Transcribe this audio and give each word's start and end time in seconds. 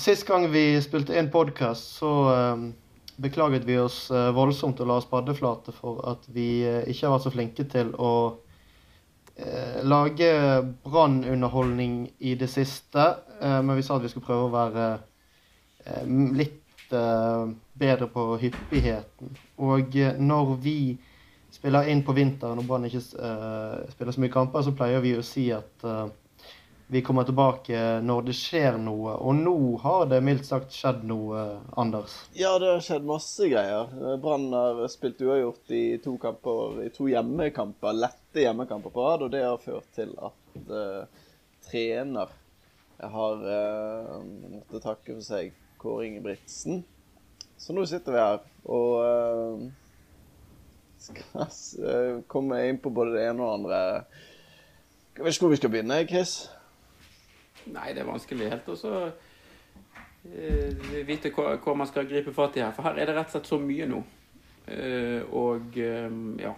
Sist 0.00 0.24
gang 0.26 0.48
vi 0.52 0.80
spilte 0.80 1.16
inn 1.18 1.28
podkast, 1.32 1.98
så 1.98 2.12
eh, 2.32 2.62
beklaget 3.16 3.64
vi 3.64 3.76
oss 3.78 4.10
eh, 4.10 4.30
voldsomt 4.34 4.80
og 4.80 4.88
la 4.88 4.96
oss 4.98 5.08
paddeflate 5.10 5.74
for 5.76 6.00
at 6.10 6.26
vi 6.34 6.64
eh, 6.66 6.82
ikke 6.90 7.06
har 7.06 7.14
vært 7.14 7.26
så 7.26 7.32
flinke 7.34 7.66
til 7.70 7.92
å 8.00 8.12
eh, 9.36 9.82
lage 9.84 10.30
brannunderholdning 10.86 11.98
i 12.18 12.34
det 12.40 12.50
siste. 12.50 13.06
Men 13.44 13.76
vi 13.76 13.84
sa 13.84 13.98
at 13.98 14.06
vi 14.06 14.12
skulle 14.12 14.26
prøve 14.26 14.48
å 14.48 14.54
være 14.54 14.84
litt 16.08 16.86
bedre 16.88 18.06
på 18.08 18.22
hyppigheten. 18.40 19.34
Og 19.66 19.96
når 20.22 20.52
vi 20.64 20.78
spiller 21.52 21.90
inn 21.90 22.00
på 22.06 22.14
vinteren 22.16 22.62
og 22.62 22.68
Brann 22.68 22.86
ikke 22.88 23.02
spiller 23.92 24.16
så 24.16 24.22
mye 24.22 24.32
kamper, 24.32 24.64
så 24.64 24.72
pleier 24.76 25.04
vi 25.04 25.12
å 25.18 25.26
si 25.26 25.50
at 25.52 25.84
vi 26.86 27.02
kommer 27.02 27.24
tilbake 27.24 27.78
når 28.04 28.26
det 28.28 28.34
skjer 28.36 28.76
noe. 28.78 29.14
Og 29.16 29.34
nå 29.38 29.56
har 29.82 30.06
det 30.10 30.20
mildt 30.24 30.46
sagt 30.46 30.74
skjedd 30.74 31.04
noe, 31.08 31.44
Anders. 31.80 32.16
Ja, 32.36 32.54
det 32.60 32.68
har 32.74 32.82
skjedd 32.84 33.06
masse 33.08 33.48
greier. 33.48 33.92
Brann 34.20 34.50
har 34.52 34.82
spilt 34.92 35.22
uavgjort 35.24 35.72
i 35.72 35.84
to 36.04 36.16
kamper, 36.20 36.82
i 36.84 36.90
to 36.94 37.08
hjemmekamper, 37.08 37.96
lette 37.96 38.44
hjemmekamper 38.44 38.92
på 38.92 39.06
rad, 39.06 39.24
og 39.24 39.32
det 39.32 39.44
har 39.46 39.62
ført 39.62 39.88
til 39.96 40.12
at 40.20 40.58
uh, 40.68 41.28
trener 41.70 42.34
har 43.00 43.46
uh, 43.48 44.18
måttet 44.52 44.84
takke 44.84 45.16
for 45.16 45.24
seg 45.24 45.54
Kåre 45.80 46.08
Ingebrigtsen. 46.08 46.84
Så 47.56 47.72
nå 47.72 47.86
sitter 47.88 48.12
vi 48.12 48.20
her 48.20 48.44
og 48.64 48.92
uh, 49.00 49.64
skal 51.48 52.20
komme 52.28 52.60
inn 52.68 52.78
på 52.80 52.92
både 52.92 53.16
det 53.16 53.24
ene 53.30 53.40
og 53.40 53.48
det 53.48 53.56
andre. 53.56 53.80
Jeg 55.14 55.24
vet 55.24 55.36
ikke 55.36 55.46
hvor 55.46 55.52
vi 55.54 55.60
skal 55.62 55.72
begynne, 55.72 55.98
Chris? 56.10 56.36
Nei, 57.72 57.92
det 57.94 58.02
er 58.02 58.08
vanskelig 58.08 58.50
helt 58.52 58.68
å 58.68 58.76
uh, 58.90 59.08
vite 61.08 61.32
hva, 61.34 61.54
hva, 61.56 61.74
man 61.78 61.88
skal 61.88 62.08
gripe 62.08 62.34
fatt 62.36 62.58
i 62.58 62.64
her. 62.64 62.74
For 62.76 62.86
her 62.86 63.00
er 63.00 63.08
det 63.08 63.16
rett 63.16 63.30
og 63.30 63.36
slett 63.36 63.50
så 63.50 63.58
mye 63.60 63.88
nå. 63.90 64.02
Uh, 64.64 65.20
og 65.36 65.76
um, 65.76 66.38
ja 66.40 66.54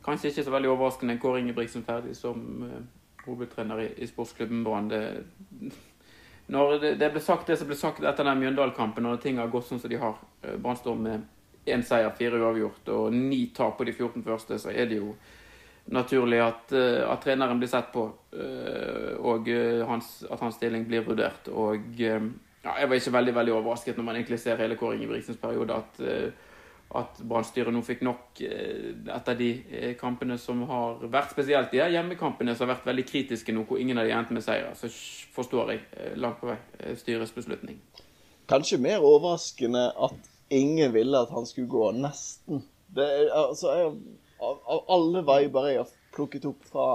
Kanskje 0.00 0.30
ikke 0.30 0.42
så 0.46 0.52
veldig 0.54 0.70
overraskende 0.72 1.18
Kåre 1.20 1.42
Ingebrigtsen 1.42 1.82
ferdig 1.84 2.14
som 2.16 2.38
uh, 2.64 2.78
hovedtrener 3.26 3.82
i, 3.84 3.88
i 4.00 4.08
sportsklubben 4.08 4.62
Brann. 4.64 4.88
Når 6.48 6.78
det, 6.80 6.94
det, 7.02 7.10
ble 7.12 7.20
sagt 7.20 7.50
det 7.50 7.58
som 7.60 7.68
ble 7.68 7.76
sagt 7.76 8.00
etter 8.00 8.24
den 8.24 8.40
Mjøndalen-kampen, 8.40 9.04
når 9.04 9.20
ting 9.20 9.40
har 9.42 9.50
gått 9.52 9.68
sånn 9.68 9.82
som 9.82 9.92
de 9.92 10.00
har 10.00 10.16
Brann 10.62 10.80
står 10.80 10.96
med 10.96 11.26
én 11.68 11.84
seier, 11.84 12.08
fire 12.16 12.40
uavgjort 12.40 12.88
og 12.94 13.12
ni 13.12 13.42
tap 13.54 13.76
på 13.76 13.84
de 13.84 13.92
14 13.92 14.24
første, 14.24 14.58
så 14.62 14.72
er 14.72 14.88
det 14.88 15.02
jo 15.02 15.12
naturlig 15.94 16.40
at, 16.44 16.72
at, 16.72 17.22
treneren 17.24 17.60
blir 17.60 17.70
sett 17.70 17.92
på, 17.94 18.02
og 19.24 19.48
hans, 19.88 20.10
at 20.28 20.42
hans 20.44 20.58
stilling 20.58 20.84
blir 20.88 21.06
vurdert. 21.06 21.48
Og 21.48 21.96
ja, 21.98 22.74
jeg 22.74 22.90
var 22.90 22.98
ikke 22.98 23.14
veldig 23.14 23.34
veldig 23.38 23.54
overrasket 23.56 23.96
når 23.96 24.06
man 24.06 24.18
egentlig 24.18 24.40
ser 24.42 24.60
hele 24.60 24.76
Kåre 24.76 24.98
Ingebrigtsens 24.98 25.40
periode, 25.40 25.78
at, 25.78 26.02
at 27.00 27.22
Brann-styret 27.24 27.72
nå 27.72 27.80
fikk 27.86 28.04
nok 28.04 28.42
etter 28.42 29.38
de 29.38 29.50
kampene 30.00 30.36
som 30.40 30.60
har 30.68 31.00
vært 31.08 31.32
spesielt 31.32 31.72
de 31.72 31.80
hjemmekampene 31.80 32.52
som 32.52 32.66
har 32.66 32.76
vært 32.76 32.90
veldig 32.90 33.06
kritiske 33.08 33.56
nå, 33.56 33.64
hvor 33.68 33.80
ingen 33.80 34.00
av 34.00 34.08
de 34.08 34.16
endte 34.18 34.36
med 34.36 34.44
seier. 34.44 34.68
Så 34.76 34.92
forstår 35.36 35.72
jeg 35.72 36.18
langt 36.20 36.42
på 36.42 36.52
vei 36.52 36.58
styrets 37.00 37.32
beslutning. 37.36 37.80
Kanskje 38.48 38.80
mer 38.80 39.04
overraskende 39.04 39.90
at 39.92 40.28
ingen 40.48 40.92
ville 40.92 41.20
at 41.20 41.30
han 41.30 41.46
skulle 41.46 41.68
gå, 41.68 41.90
nesten. 41.92 42.62
Det, 42.96 43.04
altså, 43.34 43.74
jeg 43.76 43.92
av, 44.38 44.60
av, 44.64 44.84
alle 44.88 45.22
viber 45.26 45.70
jeg 45.70 45.80
har 45.82 45.94
plukket 46.14 46.46
opp 46.48 46.66
fra 46.66 46.90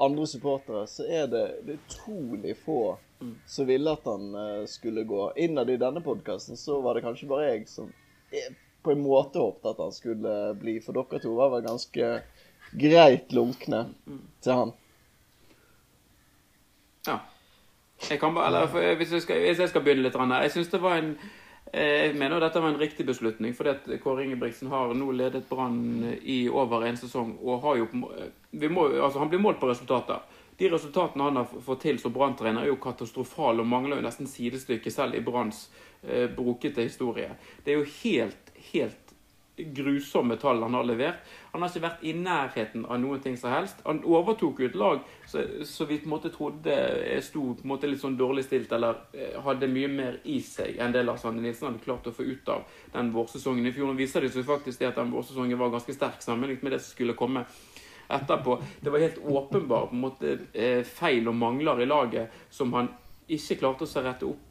andre 0.00 0.26
supportere, 0.28 0.86
så 0.88 1.04
er 1.04 1.28
det, 1.28 1.44
det 1.66 1.74
er 1.74 1.80
utrolig 1.84 2.56
få 2.64 2.96
mm. 3.20 3.34
som 3.46 3.68
ville 3.68 3.92
at 3.92 4.06
han 4.08 4.34
uh, 4.36 4.66
skulle 4.68 5.04
gå. 5.08 5.26
Innad 5.44 5.70
i 5.70 5.78
denne 5.80 6.00
podkasten 6.04 6.56
så 6.56 6.80
var 6.84 6.96
det 6.96 7.04
kanskje 7.04 7.28
bare 7.28 7.50
jeg 7.50 7.66
som 7.68 7.90
på 8.82 8.94
en 8.94 9.02
måte 9.04 9.40
håpet 9.40 9.74
at 9.74 9.82
han 9.82 9.92
skulle 9.92 10.36
bli, 10.60 10.78
for 10.84 10.96
dere 10.96 11.20
to 11.20 11.34
var 11.36 11.52
vel 11.52 11.66
ganske 11.66 12.12
greit 12.80 13.34
lunkne 13.36 13.82
mm. 14.06 14.22
til 14.40 14.56
han. 14.62 14.72
Ja. 17.08 17.18
Jeg 18.08 18.20
kan 18.20 18.34
bare, 18.34 18.46
eller, 18.48 18.96
hvis, 18.96 19.12
jeg 19.12 19.22
skal, 19.22 19.42
hvis 19.44 19.60
jeg 19.60 19.68
skal 19.68 19.82
begynne 19.84 20.06
litt 20.06 20.16
Jeg 20.16 20.52
syns 20.54 20.70
det 20.72 20.80
var 20.80 20.96
en 20.96 21.10
jeg 21.72 22.14
mener 22.18 22.42
dette 22.42 22.60
var 22.60 22.72
en 22.72 22.80
riktig 22.80 23.06
beslutning, 23.06 23.54
fordi 23.54 23.70
at 23.70 23.84
Kåre 24.02 24.24
Ingebrigtsen 24.24 24.70
har 24.72 24.90
nå 24.94 25.12
ledet 25.14 25.46
Brann 25.48 26.02
i 26.22 26.42
over 26.50 26.86
en 26.88 26.98
sesong. 26.98 27.36
og 27.42 27.62
har 27.62 27.76
jo, 27.78 27.86
må, 27.94 28.88
altså 28.88 29.18
Han 29.18 29.28
blir 29.30 29.38
målt 29.38 29.60
på 29.60 29.68
resultater. 29.70 30.18
De 30.58 30.68
resultatene 30.68 31.24
han 31.24 31.36
har 31.36 31.46
fått 31.64 31.86
til 31.86 31.98
som 31.98 32.12
Brann-trener, 32.12 32.66
er 32.66 32.72
jo 32.72 32.80
katastrofale 32.82 33.62
og 33.62 33.70
mangler 33.70 33.96
jo 33.96 34.04
nesten 34.04 34.28
sidestykke 34.28 34.90
selv 34.92 35.14
i 35.16 35.22
Branns 35.24 35.68
eh, 36.02 36.26
brokete 36.34 36.84
historie. 36.84 37.30
Det 37.64 37.72
er 37.72 37.78
jo 37.78 37.86
helt, 38.02 38.50
helt 38.72 39.09
grusomme 39.56 40.36
tall 40.36 40.62
han 40.62 40.74
har 40.74 40.84
levert. 40.84 41.24
Han 41.52 41.62
har 41.62 41.70
ikke 41.70 41.82
vært 41.84 42.04
i 42.06 42.12
nærheten 42.16 42.84
av 42.86 43.00
noen 43.02 43.20
ting 43.24 43.36
som 43.38 43.52
helst. 43.52 43.82
Han 43.84 44.02
overtok 44.06 44.62
jo 44.62 44.68
et 44.70 44.78
lag 44.78 45.02
så, 45.26 45.42
vi 45.86 45.98
på 46.00 46.08
en 46.08 46.14
måte 46.14 46.32
trodde 46.34 46.76
sto 47.24 47.42
på 47.54 47.66
en 47.66 47.72
måte 47.72 47.90
litt 47.90 48.02
sånn 48.02 48.18
dårlig 48.18 48.46
stilt, 48.46 48.72
eller 48.72 49.02
hadde 49.44 49.70
mye 49.70 49.90
mer 49.92 50.18
i 50.24 50.40
seg 50.44 50.80
enn 50.80 50.94
det 50.94 51.04
Lars 51.06 51.26
Arne 51.28 51.42
Nilsen 51.44 51.70
hadde 51.70 51.84
klart 51.84 52.08
å 52.08 52.14
få 52.14 52.26
ut 52.26 52.48
av 52.52 52.64
den 52.94 53.12
vårsesongen 53.14 53.66
i 53.66 53.74
fjor. 53.74 53.90
Nå 53.90 53.98
viser 53.98 54.24
det 54.24 54.32
seg 54.34 54.48
faktisk 54.48 54.80
det 54.80 54.92
at 54.92 55.00
den 55.02 55.12
vårsesongen 55.14 55.60
var 55.60 55.74
ganske 55.74 55.94
sterk 55.96 56.22
sammenlignet 56.24 56.64
med 56.66 56.76
det 56.76 56.82
som 56.84 56.94
skulle 56.94 57.18
komme 57.18 57.44
etterpå. 58.10 58.58
Det 58.80 58.90
var 58.90 59.04
helt 59.04 59.20
åpenbart 59.22 59.90
på 59.90 59.98
en 59.98 60.06
måte 60.06 60.84
feil 60.88 61.30
og 61.30 61.38
mangler 61.38 61.82
i 61.82 61.90
laget 61.90 62.42
som 62.50 62.72
han 62.74 62.90
ikke 63.30 63.60
klarte 63.60 63.86
å 63.86 64.02
rette 64.02 64.26
opp 64.26 64.49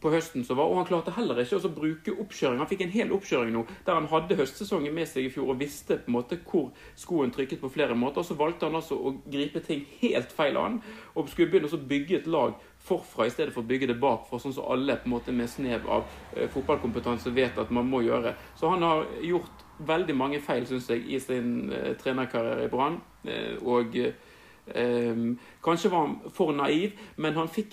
på 0.00 0.12
høsten 0.12 0.44
som 0.46 0.58
var, 0.58 0.70
og 0.70 0.78
han 0.80 0.88
klarte 0.88 1.14
heller 1.16 1.40
ikke 1.42 1.58
å 1.58 1.72
bruke 1.74 2.14
oppkjøring. 2.22 2.60
Han 2.62 2.70
fikk 2.70 2.84
en 2.86 2.94
hel 2.94 3.12
oppkjøring 3.16 3.54
nå 3.54 3.64
der 3.86 3.98
han 3.98 4.08
hadde 4.10 4.36
høstsesongen 4.38 4.94
med 4.94 5.08
seg 5.10 5.26
i 5.26 5.32
fjor 5.34 5.52
og 5.52 5.60
visste 5.62 5.98
på 5.98 6.10
en 6.10 6.18
måte 6.18 6.38
hvor 6.46 6.70
skoen 6.98 7.32
trykket 7.34 7.62
på 7.62 7.72
flere 7.74 7.96
måter. 7.98 8.22
og 8.22 8.28
Så 8.28 8.38
valgte 8.38 8.68
han 8.68 8.78
altså 8.78 8.98
å 8.98 9.14
gripe 9.26 9.62
ting 9.64 9.84
helt 10.00 10.32
feil 10.34 10.58
an 10.60 10.80
og 11.14 11.30
skulle 11.32 11.50
begynne 11.50 11.70
å 11.72 11.86
bygge 11.90 12.20
et 12.20 12.30
lag 12.30 12.54
forfra 12.88 13.26
i 13.26 13.32
stedet 13.32 13.52
for 13.54 13.64
å 13.64 13.68
bygge 13.68 13.90
det 13.90 13.98
bakfra, 14.00 14.38
sånn 14.40 14.54
som 14.56 14.68
alle 14.72 14.96
på 15.00 15.08
en 15.08 15.14
måte 15.16 15.34
med 15.34 15.50
snev 15.50 15.88
av 15.90 16.06
uh, 16.06 16.46
fotballkompetanse 16.52 17.32
vet 17.36 17.58
at 17.58 17.72
man 17.74 17.90
må 17.90 18.04
gjøre. 18.06 18.34
Så 18.56 18.70
han 18.72 18.86
har 18.86 19.04
gjort 19.24 19.66
veldig 19.88 20.16
mange 20.16 20.40
feil, 20.44 20.66
syns 20.66 20.88
jeg, 20.92 21.04
i 21.10 21.20
sin 21.22 21.72
uh, 21.72 21.92
trenerkarriere 22.00 22.68
i 22.68 22.72
Brann. 22.72 23.00
Uh, 23.26 23.58
og 23.66 24.00
kanskje 25.64 25.88
var 25.88 26.02
han 26.02 26.16
for 26.36 26.52
naiv, 26.52 26.98
men 27.16 27.38
han 27.38 27.48
fikk 27.48 27.70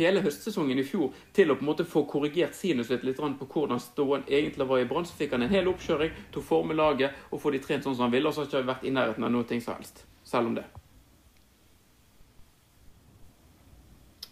hele 0.00 0.22
høstsesongen 0.24 0.80
i 0.80 0.86
fjor 0.86 1.14
til 1.36 1.52
å 1.52 1.56
på 1.58 1.64
en 1.64 1.70
måte 1.70 1.86
få 1.88 2.04
korrigert 2.08 2.56
sinuset 2.56 3.04
litt 3.06 3.20
på 3.20 3.48
hvordan 3.52 3.80
ståen 3.80 4.26
egentlig 4.26 4.66
var 4.66 4.80
i 4.80 4.88
Brann. 4.88 5.06
Så 5.06 5.16
fikk 5.18 5.36
han 5.36 5.46
en 5.46 5.52
hel 5.52 5.68
oppkjøring 5.70 6.12
til 6.32 6.42
å 6.42 6.46
forme 6.46 6.74
laget 6.74 7.16
og 7.30 7.40
få 7.42 7.52
de 7.54 7.62
trent 7.62 7.84
sånn 7.84 7.96
som 7.96 8.08
han 8.08 8.14
ville. 8.14 8.28
Og 8.28 8.34
så 8.34 8.44
har 8.44 8.50
ikke 8.50 8.72
vært 8.72 8.86
i 8.88 8.94
nærheten 8.94 9.24
av 9.24 9.34
noe 9.34 9.60
som 9.60 9.74
helst. 9.74 10.04
Selv 10.24 10.50
om 10.50 10.56
det. 10.58 10.66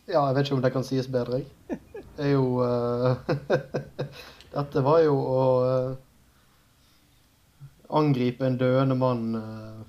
Ja, 0.08 0.22
jeg 0.30 0.38
vet 0.38 0.46
ikke 0.46 0.56
om 0.56 0.64
det 0.64 0.72
kan 0.72 0.86
sies 0.88 1.08
bedre, 1.12 1.42
jeg. 1.42 1.80
Det 2.16 2.24
er 2.24 2.32
jo 2.32 2.62
uh, 2.64 3.18
Dette 4.54 4.82
var 4.82 5.02
jo 5.04 5.18
å 5.20 5.42
uh, 5.62 5.90
angripe 8.00 8.46
en 8.48 8.56
døende 8.58 8.96
mann 8.98 9.26
uh, 9.36 9.84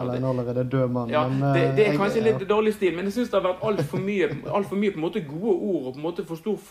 eller 0.00 0.16
en 0.16 0.24
allerede 0.24 0.64
død 0.70 0.92
mann. 0.94 1.10
Ja, 1.10 1.22
men, 1.28 1.42
det, 1.54 1.62
det, 1.76 1.86
er 1.88 1.96
kanskje 1.98 2.22
litt 2.24 2.44
dårlig 2.48 2.74
stil, 2.74 2.94
men 2.96 3.08
jeg 3.08 3.16
syns 3.16 3.32
det 3.32 3.38
har 3.38 3.46
vært 3.46 3.64
altfor 3.70 4.02
mye, 4.04 4.28
alt 4.50 4.68
for 4.70 4.80
mye 4.80 4.94
på 4.94 5.00
en 5.00 5.06
måte 5.06 5.22
gode 5.26 5.54
ord 5.54 5.88
og 5.88 5.94
på 5.94 6.00
en 6.00 6.06
måte 6.06 6.26
for 6.28 6.40
stor, 6.40 6.68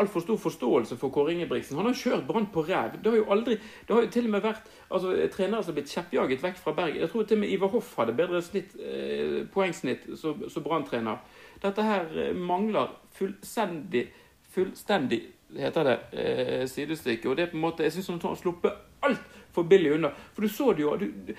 altfor 0.00 0.24
stor 0.26 0.38
forståelse 0.44 0.98
for 1.00 1.14
Kåre 1.14 1.34
Ingebrigtsen. 1.34 1.78
Han 1.80 1.90
har 1.90 1.98
kjørt 1.98 2.28
Brann 2.28 2.50
på 2.54 2.64
ræv. 2.68 3.00
Det 3.00 3.12
har 3.12 3.18
jo 3.18 3.26
aldri, 3.36 3.58
det 3.88 3.96
har 3.96 4.06
jo 4.06 4.12
til 4.16 4.30
og 4.30 4.36
med 4.36 4.46
vært 4.46 4.70
altså, 4.90 5.16
trenere 5.36 5.64
som 5.64 5.72
har 5.72 5.80
blitt 5.80 5.96
kjeppjaget 5.96 6.46
vekk 6.46 6.62
fra 6.62 6.76
Bergen. 6.78 7.00
Jeg 7.02 7.12
tror 7.12 7.26
til 7.26 7.40
og 7.40 7.44
med 7.44 7.56
Ivar 7.56 7.74
Hoff 7.74 7.92
hadde 7.98 8.16
bedre 8.20 8.44
snitt, 8.44 8.76
eh, 8.78 9.40
poengsnitt 9.54 10.08
som 10.20 10.64
Brann-trener. 10.64 11.20
Dette 11.62 11.84
her 11.84 12.08
eh, 12.16 12.32
mangler 12.36 12.96
fullstendig, 13.16 14.08
fullstendig 14.54 15.24
heter 15.56 15.84
det, 15.84 15.98
eh, 16.12 16.66
sidestykke. 16.68 17.28
Og 17.28 17.36
det 17.36 17.42
er 17.42 17.50
på 17.50 17.56
en 17.56 17.60
måte, 17.60 17.82
jeg 17.82 17.92
syns 17.92 18.06
han 18.06 18.20
har 18.22 18.34
sluppet 18.34 18.72
altfor 19.02 19.62
billig 19.62 19.94
unna. 19.94 20.12
For 20.34 20.42
du 20.42 20.48
så 20.48 20.72
det 20.72 20.82
jo 20.82 20.96
du, 20.96 21.34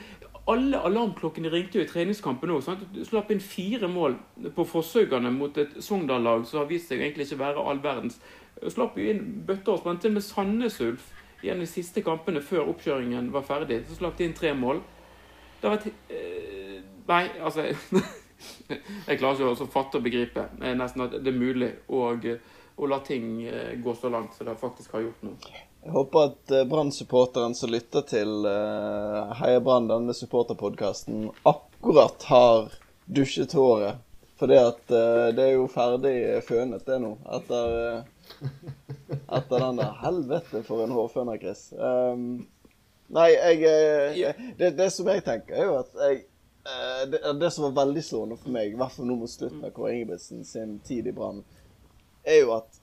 alle 0.49 0.79
alarmklokkene 0.81 1.51
ringte 1.53 1.77
jo 1.77 1.85
i 1.85 1.89
treningskampen 1.89 2.51
òg. 2.53 2.69
Du 2.93 3.03
slapp 3.05 3.29
inn 3.31 3.41
fire 3.43 3.87
mål 3.91 4.17
på 4.55 4.65
forsøkene 4.65 5.31
mot 5.35 5.57
et 5.61 5.75
Sogndal-lag 5.83 6.47
som 6.49 6.63
har 6.63 6.69
vist 6.71 6.89
seg 6.89 7.01
egentlig 7.01 7.27
ikke 7.27 7.43
være 7.43 7.65
all 7.65 7.81
verdens. 7.83 8.17
Slapp 8.67 8.97
jo 8.97 9.05
inn 9.11 9.43
bøtter 9.47 9.75
og 9.75 9.83
spann. 9.83 10.01
Med 10.13 10.25
Sandnes 10.25 10.79
Ulf 10.81 11.11
i 11.41 11.49
en 11.49 11.61
av 11.61 11.65
de 11.65 11.69
siste 11.69 12.03
kampene 12.05 12.41
før 12.45 12.69
oppkjøringen 12.73 13.31
var 13.33 13.45
ferdig, 13.45 13.83
så 13.87 13.97
slapp 13.97 14.17
de 14.17 14.27
inn 14.27 14.37
tre 14.37 14.53
mål. 14.57 14.81
Det 15.61 15.69
har 15.69 15.77
vært 15.77 15.87
øh, 16.09 16.79
Nei, 17.07 17.25
altså 17.43 17.65
Jeg 19.07 19.17
klarer 19.19 19.41
ikke 19.41 19.65
å 19.65 19.69
fatte 19.69 19.99
og 19.99 20.05
begripe 20.05 20.45
nesten 20.61 21.03
at 21.05 21.17
det 21.17 21.33
er 21.33 21.37
mulig 21.37 21.69
å, 21.91 22.05
å 22.13 22.89
la 22.89 23.01
ting 23.05 23.43
eh, 23.45 23.75
gå 23.81 23.93
så 23.97 24.09
langt 24.13 24.37
som 24.37 24.47
det 24.47 24.57
faktisk 24.61 24.95
har 24.95 25.05
gjort 25.05 25.25
nå. 25.25 25.35
Jeg 25.81 25.91
håper 25.95 26.27
at 26.29 26.51
uh, 26.53 26.63
Brann-supporteren 26.69 27.55
som 27.57 27.71
lytter 27.73 28.05
til 28.05 28.45
uh, 28.45 29.33
Heia 29.39 29.61
Brann, 29.65 29.89
denne 29.89 30.13
supporterpodkasten, 30.13 31.31
akkurat 31.49 32.23
har 32.29 32.69
dusjet 33.09 33.55
håret 33.57 33.97
Fordi 34.37 34.57
at 34.57 34.91
eh, 34.91 35.27
det 35.37 35.43
er 35.43 35.51
jo 35.53 35.67
ferdig 35.69 36.15
fønet, 36.41 36.81
det 36.85 36.95
nå. 37.03 37.11
Etter, 37.29 37.75
uh, 38.01 38.47
etter 39.37 39.61
den 39.61 39.77
der 39.77 39.91
Helvete, 40.01 40.63
for 40.65 40.81
en 40.81 40.95
hårføner, 40.95 41.37
Chris. 41.37 41.67
Um, 41.77 42.47
nei, 43.13 43.27
jeg 43.35 43.59
jeg 44.17 44.55
det, 44.57 44.71
det 44.79 44.89
som 44.95 45.11
jeg 45.13 45.21
tenker, 45.27 45.53
er 45.53 45.69
jo 45.69 45.75
at 45.83 45.93
jeg 46.07 46.23
uh, 46.65 47.03
det, 47.11 47.21
det 47.37 47.51
som 47.53 47.67
var 47.67 47.83
veldig 47.83 48.05
slående 48.07 48.39
for 48.41 48.57
meg, 48.57 48.73
i 48.73 48.81
hvert 48.81 48.97
fall 48.97 49.11
nå 49.11 49.19
mot 49.21 49.29
slutten 49.29 49.61
av 49.61 49.75
Kåre 49.77 49.93
Ingebrigtsen 49.99 50.41
sin 50.47 50.79
tid 50.89 51.11
i 51.11 51.13
Brann, 51.13 51.43
er 52.25 52.41
jo 52.41 52.55
at 52.57 52.80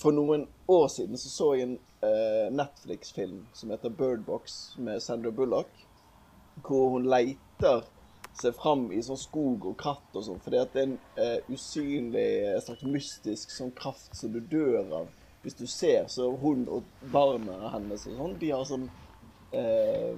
for 0.00 0.16
noen 0.16 0.46
år 0.70 0.88
siden 0.88 1.18
så 1.20 1.30
så 1.30 1.52
jeg 1.54 1.68
en 1.68 1.78
uh, 2.04 2.48
Netflix-film 2.56 3.44
som 3.52 3.72
heter 3.74 3.92
Bird 3.92 4.24
Box 4.24 4.74
med 4.78 5.00
Sandra 5.04 5.30
Bullock, 5.30 5.70
hvor 6.64 6.94
hun 6.94 7.08
leiter 7.10 7.84
seg 8.40 8.54
fram 8.56 8.88
i 8.94 9.02
sånn 9.04 9.18
skog 9.20 9.66
og 9.68 9.76
kratt 9.80 10.16
og 10.16 10.24
sånn, 10.24 10.40
fordi 10.44 10.60
at 10.60 10.72
det 10.72 10.82
er 10.82 10.88
en 10.88 10.98
uh, 11.18 11.52
usynlig, 11.52 12.28
en 12.54 12.64
slags 12.64 12.84
mystisk 12.88 13.52
sånn 13.52 13.74
kraft 13.76 14.16
som 14.16 14.32
du 14.32 14.40
dør 14.40 15.02
av. 15.02 15.10
Hvis 15.42 15.56
du 15.56 15.64
ser, 15.68 16.04
så 16.12 16.28
hun 16.36 16.66
og 16.68 16.88
barna 17.12 17.72
hennes 17.74 18.04
og 18.08 18.16
sånn, 18.18 18.38
de 18.40 18.54
har 18.54 18.68
sånn 18.68 18.88
uh, 19.56 20.14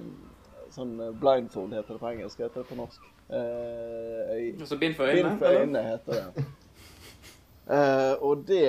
Sånn 0.73 0.95
blindfold 1.21 1.75
heter 1.75 1.93
det 1.93 2.01
på 2.01 2.07
engelsk, 2.09 2.39
heter 2.41 2.63
det 2.63 2.65
på 2.65 2.75
norsk? 2.79 3.03
Uh, 3.29 4.55
Altså 4.57 4.79
bind 4.81 4.95
for 4.97 5.05
øynene? 5.05 5.35
Bind 5.35 5.43
for 5.43 5.57
øynene 5.59 5.83
heter 5.85 6.15
det. 6.17 6.45
Uh, 7.67 8.23
og 8.25 8.41
det 8.49 8.63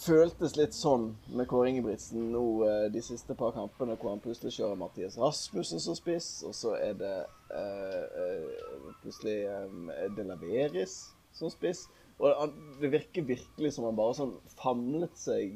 føltes 0.00 0.56
litt 0.56 0.74
sånn 0.76 1.10
med 1.36 1.48
Kåre 1.50 1.70
Ingebrigtsen 1.70 2.30
nå 2.32 2.42
eh, 2.66 2.86
de 2.92 3.02
siste 3.04 3.36
par 3.38 3.52
kampene, 3.56 3.96
hvor 4.00 4.14
han 4.14 4.22
plutselig 4.22 4.54
kjører 4.56 4.78
Mathias 4.80 5.18
Rasmussen 5.20 5.82
som 5.82 5.96
spiss, 5.98 6.28
og 6.46 6.54
så 6.56 6.74
er 6.78 6.94
det 7.00 7.16
uh, 7.52 8.04
uh, 8.20 8.92
plutselig 9.02 9.36
eh, 9.50 10.06
De 10.16 10.26
Laveris 10.28 10.96
som 11.36 11.52
spiss. 11.52 11.86
Og 12.20 12.52
det 12.82 12.90
virker 12.92 13.24
virkelig 13.24 13.72
som 13.72 13.86
han 13.88 13.96
bare 13.96 14.16
sånn 14.18 14.32
famlet 14.58 15.14
seg 15.16 15.54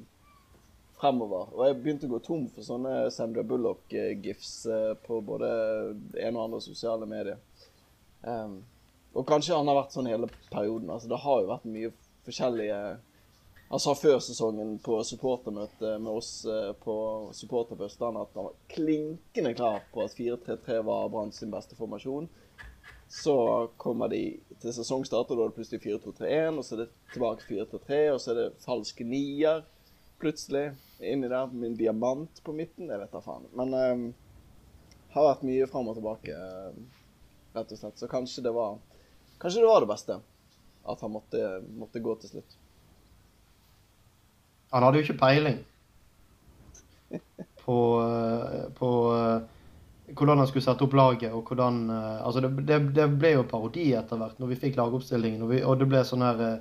fremover. 0.96 1.50
Og 1.52 1.66
jeg 1.66 1.80
begynte 1.82 2.08
å 2.08 2.14
gå 2.14 2.20
tom 2.24 2.46
for 2.54 2.64
sånne 2.64 3.10
Sandra 3.12 3.44
Bullock-gifs 3.44 4.54
på 5.04 5.18
både 5.28 5.50
ene 6.16 6.38
og 6.38 6.46
andre 6.46 6.62
sosiale 6.64 7.08
medier. 7.10 7.42
Um, 8.24 8.62
og 9.12 9.26
kanskje 9.28 9.58
han 9.58 9.68
har 9.68 9.76
vært 9.82 9.92
sånn 9.92 10.08
hele 10.08 10.30
perioden. 10.48 10.88
altså 10.88 11.10
Det 11.12 11.20
har 11.26 11.42
jo 11.42 11.50
vært 11.52 11.68
mye 11.68 11.92
forskjellige 12.24 12.80
Han 13.74 13.80
sa 13.82 13.90
før 13.98 14.20
sesongen 14.22 14.76
på 14.78 15.00
supportermøte 15.02 15.96
med 15.98 16.12
oss 16.20 16.44
eh, 16.46 16.68
på 16.78 16.92
supporter 17.34 17.74
på 17.74 17.88
Østlandet 17.88 18.28
at 18.28 18.36
han 18.38 18.46
var 18.46 18.60
klinkende 18.70 19.50
klar 19.58 19.80
på 19.90 20.04
at 20.04 20.14
4-3-3 20.14 20.76
var 20.86 21.08
Brann 21.10 21.32
sin 21.34 21.50
beste 21.50 21.74
formasjon. 21.74 22.28
Så 23.10 23.34
kommer 23.82 24.12
de 24.14 24.20
til 24.62 24.76
sesongstart, 24.78 25.26
og 25.26 25.34
da 25.34 25.48
er 25.48 25.50
det 25.50 25.58
plutselig 25.58 25.82
4-2-3-1, 25.88 26.62
og 26.62 26.62
så 26.62 26.76
er 26.76 26.84
det 26.84 26.88
tilbake 27.16 27.50
4-3-3, 27.50 28.00
og 28.12 28.22
så 28.22 28.30
er 28.30 28.40
det 28.44 28.48
falske 28.62 29.10
nier 29.10 29.66
plutselig 30.22 30.68
inni 31.02 31.34
der 31.34 31.50
med 31.50 31.72
en 31.72 31.78
diamant 31.82 32.46
på 32.46 32.54
midten. 32.54 32.94
Jeg 32.94 33.02
vet 33.02 33.18
da 33.18 33.26
faen. 33.26 33.50
Men 33.58 33.74
um, 33.74 34.08
har 35.18 35.32
vært 35.32 35.46
mye 35.50 35.72
fram 35.74 35.90
og 35.90 35.98
tilbake, 35.98 36.36
eh, 36.38 36.82
rett 37.58 37.74
og 37.74 37.82
slett. 37.82 37.98
Så 37.98 38.06
kanskje 38.06 38.46
det 38.46 38.54
var 38.54 38.78
Kanskje 39.42 39.66
det 39.66 39.74
var 39.74 39.82
det 39.82 39.90
beste. 39.96 40.22
At 40.86 41.02
han 41.02 41.18
måtte, 41.18 41.58
måtte 41.74 41.98
gå 42.06 42.14
til 42.22 42.36
slutt. 42.36 42.60
Han 44.74 44.82
hadde 44.82 45.00
jo 45.00 45.06
ikke 45.06 45.22
peiling 45.22 45.60
på, 47.64 47.78
eh, 48.02 48.64
på 48.76 48.90
eh, 49.14 49.38
hvordan 50.12 50.42
han 50.42 50.48
skulle 50.50 50.66
sette 50.66 50.84
opp 50.84 50.96
laget. 50.98 51.32
og 51.32 51.42
hvordan, 51.48 51.74
eh, 51.90 52.26
altså 52.26 52.40
det, 52.44 52.50
det, 52.68 52.78
det 52.96 53.08
ble 53.18 53.30
jo 53.36 53.48
parodi 53.48 53.86
etter 53.96 54.16
hvert 54.20 54.38
når 54.40 54.48
vi 54.52 54.60
fikk 54.66 54.74
lagoppstillingen. 54.80 55.42
Og, 55.42 55.48
vi, 55.54 55.58
og 55.64 55.74
det 55.80 55.90
ble 55.90 56.00
sånn 56.04 56.26
her 56.26 56.38
eh, 56.48 56.58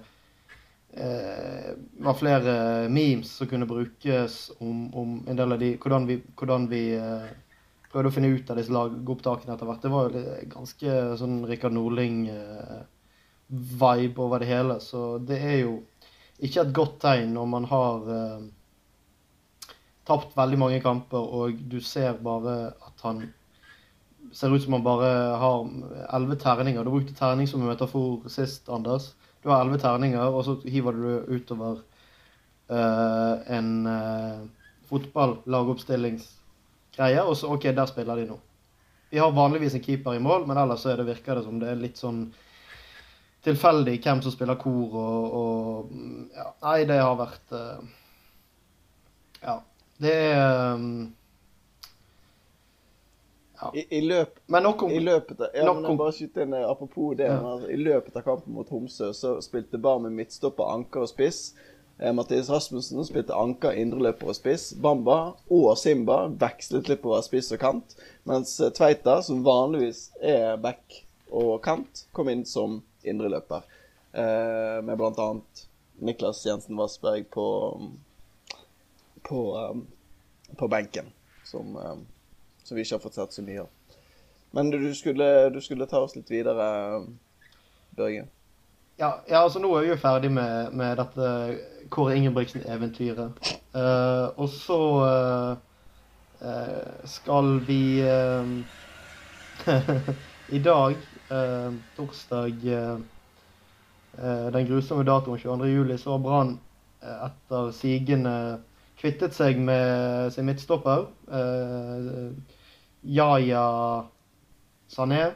eh, 1.03 1.69
var 2.05 2.19
flere 2.19 2.53
memes 2.93 3.29
som 3.39 3.47
kunne 3.49 3.69
brukes 3.69 4.33
om, 4.59 4.77
om 4.93 5.09
en 5.27 5.39
del 5.39 5.49
av 5.55 5.59
de 5.59 5.69
Hvordan 5.77 6.07
vi, 6.09 6.15
hvordan 6.39 6.63
vi 6.71 6.83
eh, 6.99 7.27
prøvde 7.93 8.09
å 8.09 8.15
finne 8.15 8.33
ut 8.33 8.49
av 8.49 8.57
disse 8.57 8.73
lagopptakene 8.73 9.53
etter 9.53 9.67
hvert. 9.69 9.83
Det 9.83 9.93
var 9.93 10.03
jo 10.09 10.13
ganske 10.53 10.89
sånn 11.19 11.37
Rikard 11.49 11.73
Norling-vibe 11.75 14.19
over 14.23 14.37
det 14.41 14.49
hele. 14.49 14.75
Så 14.81 14.99
det 15.21 15.37
er 15.41 15.57
jo 15.61 15.73
ikke 16.43 16.61
et 16.63 16.75
godt 16.75 16.99
tegn 17.03 17.33
når 17.35 17.45
man 17.49 17.65
har 17.71 17.97
eh, 18.13 18.41
tapt 20.07 20.37
veldig 20.37 20.59
mange 20.59 20.81
kamper, 20.83 21.23
og 21.23 21.51
du 21.71 21.79
ser 21.83 22.13
bare 22.23 22.53
at 22.83 22.97
han 23.07 23.17
ser 24.33 24.53
ut 24.53 24.63
som 24.63 24.73
han 24.77 24.85
bare 24.85 25.09
har 25.39 25.57
elleve 26.15 26.35
terninger. 26.41 26.83
Du 26.83 26.91
brukte 26.91 27.13
terning 27.15 27.47
som 27.47 27.61
en 27.61 27.67
metafor 27.71 28.29
sist, 28.31 28.69
Anders. 28.71 29.13
Du 29.43 29.49
har 29.51 29.61
elleve 29.61 29.79
terninger, 29.81 30.27
og 30.27 30.45
så 30.47 30.53
hiver 30.67 30.91
du 30.95 31.07
utover 31.35 31.75
eh, 32.71 33.35
en 33.57 33.87
uh, 33.87 34.39
fotballagoppstillingsgreie, 34.89 37.21
og 37.23 37.37
så 37.37 37.47
OK, 37.55 37.63
der 37.75 37.87
spiller 37.91 38.15
de 38.19 38.25
nå. 38.31 38.37
Vi 39.13 39.21
har 39.21 39.35
vanligvis 39.35 39.75
en 39.77 39.83
keeper 39.83 40.13
i 40.17 40.23
mål, 40.23 40.47
men 40.47 40.57
ellers 40.57 40.81
så 40.83 40.95
det, 40.97 41.05
virker 41.05 41.35
det 41.37 41.45
som 41.45 41.59
det 41.61 41.69
er 41.69 41.83
litt 41.83 41.97
sånn 42.01 42.19
tilfeldig 43.43 43.97
hvem 44.03 44.21
som 44.23 44.33
spiller 44.33 44.59
kor 44.59 44.95
og, 44.99 45.35
og 45.39 45.91
ja, 46.35 46.47
Nei, 46.63 46.77
det 46.89 47.01
har 47.01 47.17
vært 47.19 47.57
eh, 47.57 47.91
Ja. 49.43 49.57
Det 50.03 50.13
er 50.13 50.73
um, 50.73 50.87
I, 53.73 53.83
i, 53.97 54.01
løp, 54.03 54.39
Men 54.51 54.65
nok 54.67 54.85
om 54.87 54.91
i 54.91 54.99
løpet 54.99 55.43
av 55.43 55.53
ja, 55.55 55.73
men 55.73 55.85
jeg 55.87 55.99
bare 55.99 56.15
skyter 56.15 56.47
inn 56.47 56.55
eh, 56.57 56.65
Apropos 56.67 57.13
det. 57.19 57.29
Ja. 57.29 57.53
I 57.69 57.77
løpet 57.79 58.17
av 58.19 58.25
kampen 58.25 58.55
mot 58.55 58.71
Homsø 58.73 59.11
så 59.15 59.37
spilte 59.43 59.79
Barm 59.79 60.07
med 60.07 60.17
midtstopper, 60.17 60.71
anker 60.73 61.05
og 61.05 61.11
spiss. 61.11 61.53
Eh, 61.99 62.11
Mathias 62.15 62.49
Rasmussen 62.51 63.05
spilte 63.07 63.35
anker, 63.37 63.75
indreløper 63.79 64.33
og 64.33 64.35
spiss. 64.35 64.71
Bamba 64.81 65.19
og 65.53 65.69
Simba 65.79 66.25
vekslet 66.41 66.89
litt 66.91 67.03
på 67.03 67.11
å 67.11 67.17
være 67.17 67.27
spiss 67.29 67.53
og 67.55 67.61
kant. 67.61 67.95
Mens 68.27 68.57
eh, 68.59 68.73
Tveita, 68.75 69.21
som 69.23 69.45
vanligvis 69.45 70.09
er 70.19 70.57
back 70.63 71.03
og 71.31 71.61
kant, 71.65 72.07
kom 72.15 72.31
inn 72.33 72.43
som 72.49 72.81
indreløper. 73.03 73.67
Eh, 74.13 74.79
med 74.85 75.01
annet 75.01 75.67
Niklas 76.03 76.45
Jensen 76.45 76.77
Vassberg 76.77 77.29
på 77.31 77.45
på, 79.23 79.57
um, 79.57 79.87
på 80.55 80.67
benken, 80.67 81.05
som, 81.43 81.75
um, 81.75 82.05
som 82.63 82.75
vi 82.75 82.83
ikke 82.83 82.95
har 82.95 83.03
fått 83.03 83.17
sett 83.17 83.33
så 83.33 83.43
mye 83.45 83.63
av. 83.63 83.99
Men 84.51 84.69
du, 84.69 84.93
skulle, 84.95 85.49
du 85.49 85.61
skulle 85.61 85.87
ta 85.89 86.03
oss 86.03 86.15
litt 86.15 86.31
videre, 86.31 86.65
Børge. 87.97 88.27
Ja, 88.97 89.09
ja, 89.25 89.39
altså 89.39 89.59
nå 89.61 89.71
er 89.73 89.85
vi 89.85 89.93
jo 89.93 90.01
ferdig 90.01 90.29
med, 90.33 90.73
med 90.77 90.99
dette 91.01 91.29
Kåre 91.93 92.17
Ingebrigtsen-eventyret. 92.19 93.53
Uh, 93.73 94.29
og 94.37 94.49
så 94.53 94.79
uh, 95.01 95.55
uh, 96.43 97.07
skal 97.09 97.57
vi 97.65 98.01
eh, 98.05 98.53
I 100.57 100.61
dag, 100.61 100.97
eh, 101.33 101.73
torsdag 101.97 102.67
eh, 102.69 102.97
eh, 104.17 104.47
den 104.53 104.67
grusomme 104.69 105.05
datoen 105.07 105.39
22. 105.41 105.69
juli, 105.71 105.97
så 105.97 106.15
har 106.15 106.23
Brann 106.23 106.55
eh, 107.01 107.25
etter 107.27 107.71
sigende 107.75 108.35
kvittet 109.01 109.35
seg 109.35 109.59
med 109.59 110.31
sin 110.33 110.47
midtstopper. 110.47 111.07
Eh, 111.27 112.31
Yaya 113.03 113.67
Sané. 114.87 115.31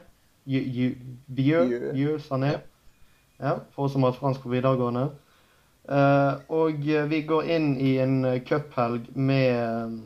Vieux 0.48 2.24
Sané. 2.24 2.58
Ja. 3.38 3.60
For 3.76 3.86
oss 3.86 3.94
som 3.94 4.04
har 4.04 4.16
fransk 4.16 4.46
på 4.46 4.54
videregående. 4.54 5.10
Eh, 5.88 6.34
og 6.52 6.88
vi 7.12 7.22
går 7.24 7.52
inn 7.56 7.68
i 7.80 7.94
en 8.04 8.20
cuphelg 8.48 9.08
med 9.16 10.00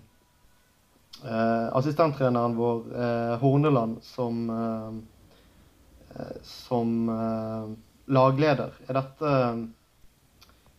eh, 1.26 1.68
assistenttreneren 1.78 2.58
vår, 2.58 2.84
eh, 2.94 3.34
Horneland, 3.42 3.98
som, 4.06 4.44
som 6.44 7.10
eh, 7.10 7.70
lagleder. 8.12 8.74
Er 8.90 8.98
dette, 9.00 9.34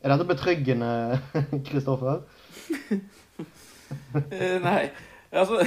er 0.02 0.14
dette 0.14 0.28
betryggende, 0.28 0.92
Kristoffer? 1.68 2.22
Eh, 4.32 4.56
nei. 4.64 4.86
Altså, 5.32 5.58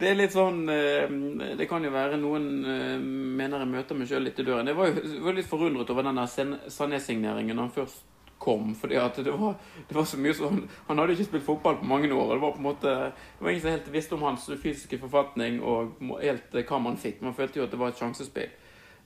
det 0.00 0.08
er 0.10 0.16
litt 0.16 0.32
sånn 0.32 0.62
eh, 0.72 1.08
Det 1.56 1.66
kan 1.68 1.84
jo 1.84 1.90
være 1.92 2.16
noen 2.20 2.44
eh, 2.64 2.94
mener 3.00 3.60
jeg 3.64 3.70
møter 3.72 3.96
meg 3.98 4.08
sjøl 4.10 4.24
litt 4.24 4.38
i 4.40 4.44
døren. 4.44 4.68
Jeg 4.68 4.76
var 4.76 4.92
jo 4.92 5.32
litt 5.36 5.48
forundret 5.48 5.88
over 5.92 6.04
den 6.04 6.20
der 6.20 6.28
Sen- 6.28 6.58
Sané-signeringen 6.72 7.60
han 7.60 7.72
først 7.72 8.04
kom. 8.40 8.74
fordi 8.78 8.96
at 9.00 9.16
det 9.24 9.32
var, 9.34 9.56
det 9.88 9.96
var 9.96 10.04
så 10.06 10.20
mye 10.20 10.36
sånn 10.38 10.60
Han 10.86 11.00
hadde 11.00 11.12
jo 11.12 11.18
ikke 11.18 11.28
spilt 11.30 11.46
fotball 11.48 11.80
på 11.80 11.88
mange 11.90 12.08
år. 12.12 12.22
og 12.28 12.34
Det 12.36 12.40
var 12.44 12.52
på 12.56 12.62
en 12.62 12.68
måte 12.68 12.94
Det 13.10 13.42
var 13.44 13.50
ingen 13.50 13.64
som 13.64 13.74
helt 13.74 13.90
visste 13.96 14.14
om 14.16 14.22
hans 14.28 14.46
fysiske 14.62 15.00
forfatning 15.02 15.60
og 15.64 15.96
helt 16.22 16.54
eh, 16.56 16.64
hva 16.68 16.80
man 16.84 16.96
fikk. 17.00 17.20
Man 17.24 17.36
følte 17.36 17.60
jo 17.60 17.64
at 17.68 17.72
det 17.72 17.80
var 17.80 17.92
et 17.92 18.00
sjansespill. 18.00 18.52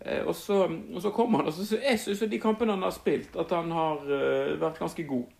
Eh, 0.04 0.24
og, 0.26 0.34
så, 0.34 0.64
og 0.94 1.02
så 1.02 1.10
kom 1.14 1.34
han, 1.38 1.46
og 1.46 1.54
så, 1.54 1.78
jeg 1.78 2.00
syns 2.00 2.24
de 2.26 2.40
kampene 2.42 2.74
han 2.74 2.82
har 2.82 2.94
spilt, 2.94 3.36
at 3.38 3.52
han 3.54 3.70
har 3.74 4.02
eh, 4.10 4.54
vært 4.60 4.80
ganske 4.82 5.04
god. 5.06 5.34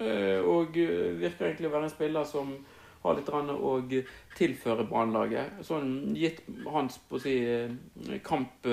Eh, 0.00 0.38
og 0.40 0.76
virker 0.76 1.50
egentlig 1.50 1.68
å 1.68 1.74
være 1.74 1.90
en 1.90 1.92
spiller 1.92 2.28
som 2.28 2.54
har 3.02 3.18
litt 3.18 3.28
å 3.28 3.72
tilføre 4.38 4.86
Brannlaget. 4.88 5.58
Sånn 5.66 6.14
gitt 6.16 6.44
hans 6.70 7.00
på 7.08 7.18
å 7.18 7.22
si 7.22 7.38
kamp... 8.24 8.68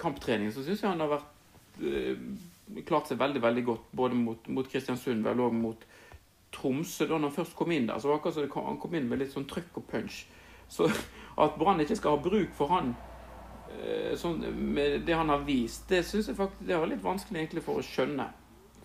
kamptrening, 0.00 0.48
så 0.50 0.64
syns 0.66 0.80
jeg 0.82 0.90
han 0.90 0.98
har 0.98 1.12
vært 1.12 2.80
klart 2.88 3.06
seg 3.06 3.20
veldig 3.20 3.42
veldig 3.44 3.62
godt. 3.68 3.84
Både 3.94 4.18
mot, 4.18 4.48
mot 4.50 4.66
Kristiansund, 4.66 5.22
vel 5.22 5.44
og 5.44 5.54
mot 5.54 5.84
Tromsø. 6.56 7.06
Da 7.06 7.20
han 7.22 7.30
først 7.30 7.54
kom 7.54 7.70
inn 7.70 7.86
der, 7.86 8.02
så 8.02 8.10
var 8.10 8.18
det 8.18 8.24
akkurat 8.24 8.50
som 8.56 8.66
han 8.66 8.80
kom 8.82 8.98
inn 8.98 9.06
med 9.06 9.22
litt 9.22 9.30
sånn 9.30 9.46
trøkk 9.46 9.78
og 9.78 9.86
punch. 9.92 10.24
Så 10.66 10.90
at 11.44 11.54
Brann 11.60 11.84
ikke 11.84 12.00
skal 12.00 12.16
ha 12.16 12.24
bruk 12.24 12.50
for 12.58 12.74
han 12.74 12.96
sånn, 14.18 14.42
med 14.74 15.02
det 15.06 15.16
han 15.16 15.32
har 15.32 15.42
vist, 15.46 15.88
det 15.88 16.02
synes 16.06 16.28
jeg 16.30 16.38
faktisk 16.38 16.68
det 16.68 16.76
er 16.76 16.86
litt 16.90 17.04
vanskelig 17.04 17.40
egentlig 17.40 17.64
for 17.66 17.80
å 17.80 17.86
skjønne. 17.86 18.28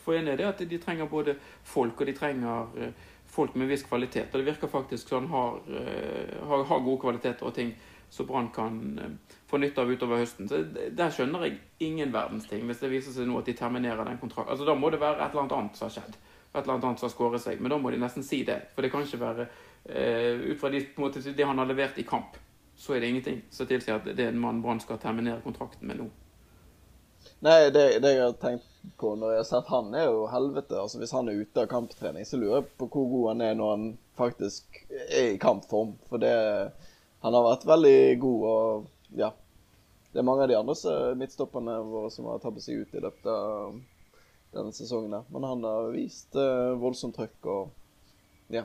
For 0.02 0.16
en 0.16 0.30
er 0.32 0.40
det 0.40 0.48
at 0.48 0.64
de 0.64 0.80
trenger 0.80 1.10
både 1.12 1.36
folk, 1.68 2.00
og 2.00 2.08
de 2.08 2.16
trenger 2.16 2.80
eh, 2.80 3.08
folk 3.28 3.58
med 3.60 3.68
viss 3.68 3.84
kvalitet. 3.84 4.32
Og 4.32 4.40
det 4.40 4.48
virker 4.48 4.72
faktisk 4.72 5.12
han 5.12 5.28
har, 5.34 5.60
eh, 5.68 6.38
har, 6.48 6.64
har 6.70 6.86
gode 6.86 7.02
kvaliteter 7.02 7.50
og 7.50 7.56
ting 7.58 7.74
som 8.10 8.26
Brann 8.26 8.48
kan 8.56 9.00
få 9.48 9.58
nytte 9.60 9.82
av 9.82 9.92
utover 9.92 10.22
høsten. 10.22 10.48
Så 10.48 10.64
Der 10.96 11.12
skjønner 11.12 11.44
jeg 11.44 11.60
ingen 11.80 12.14
verdens 12.14 12.48
ting, 12.48 12.64
hvis 12.66 12.80
det 12.80 12.92
viser 12.92 13.12
seg 13.12 13.28
nå 13.28 13.42
at 13.42 13.50
de 13.50 13.56
terminerer 13.58 14.08
den 14.08 14.20
kontrakten. 14.22 14.52
Altså, 14.52 14.66
da 14.66 14.76
må 14.76 14.90
det 14.90 15.02
være 15.02 15.20
et 15.20 15.32
eller 15.32 15.44
annet 15.44 15.58
annet 15.58 15.78
som 15.80 15.90
har 15.90 15.96
skjedd. 15.98 16.16
Et 16.16 16.62
eller 16.62 16.74
annet 16.74 16.88
annet 16.88 17.04
som 17.04 17.10
har 17.10 17.16
skåret 17.16 17.44
seg. 17.44 17.60
Men 17.62 17.76
da 17.76 17.80
må 17.82 17.92
de 17.92 18.00
nesten 18.00 18.24
si 18.24 18.44
det. 18.48 18.62
For 18.76 18.86
det 18.86 18.92
kan 18.94 19.04
ikke 19.04 19.20
være 19.20 19.48
eh, 19.92 20.52
Ut 20.52 20.60
fra 20.62 20.72
de, 20.72 20.86
måte, 20.98 21.20
det 21.20 21.46
han 21.52 21.60
har 21.60 21.68
levert 21.68 22.00
i 22.00 22.08
kamp, 22.08 22.40
så 22.78 22.94
er 22.94 23.02
det 23.02 23.10
ingenting 23.10 23.42
som 23.50 23.68
tilsier 23.68 23.98
at 23.98 24.06
det 24.06 24.24
er 24.24 24.32
en 24.32 24.42
mann 24.42 24.62
Brann 24.62 24.80
skal 24.80 25.00
terminere 25.02 25.42
kontrakten 25.42 25.90
med 25.90 26.02
nå. 26.02 26.08
Nei, 27.44 27.70
det, 27.74 27.86
det 28.02 28.12
jeg 28.14 28.24
har 28.24 28.36
tenkt 28.42 28.68
på 28.98 29.14
når 29.18 29.34
jeg 29.34 29.42
har 29.42 29.48
sett 29.50 29.72
han, 29.74 29.90
er 29.98 30.08
jo 30.08 30.28
helvete. 30.32 30.78
Altså 30.80 31.02
Hvis 31.02 31.14
han 31.14 31.30
er 31.30 31.42
ute 31.42 31.64
av 31.64 31.72
kamptrening, 31.72 32.26
så 32.26 32.40
lurer 32.40 32.62
jeg 32.62 32.70
på 32.80 32.90
hvor 32.94 33.10
god 33.12 33.26
han 33.34 33.44
er 33.48 33.58
når 33.58 33.74
han 33.74 33.88
faktisk 34.18 34.80
er 35.10 35.34
i 35.34 35.42
kampform. 35.42 35.98
For 36.10 36.22
det 36.22 36.36
Han 37.26 37.34
har 37.34 37.44
vært 37.48 37.66
veldig 37.66 38.20
god, 38.22 38.42
og 38.48 39.18
ja. 39.18 39.32
Det 40.14 40.22
er 40.22 40.26
mange 40.26 40.46
av 40.46 40.50
de 40.52 40.58
andre 40.58 41.16
midtstopperne 41.18 41.80
våre 41.90 42.12
som 42.14 42.30
har 42.30 42.40
tabbet 42.42 42.64
seg 42.64 42.84
ut 42.86 42.94
i 42.94 43.02
løpet 43.02 43.30
av 43.34 43.80
denne 44.54 44.74
sesongen. 44.74 45.18
Men 45.34 45.48
han 45.50 45.66
har 45.66 45.90
vist 45.96 46.38
eh, 46.38 46.78
voldsomt 46.78 47.18
trøkk 47.18 47.50
og 47.50 48.54
ja. 48.54 48.64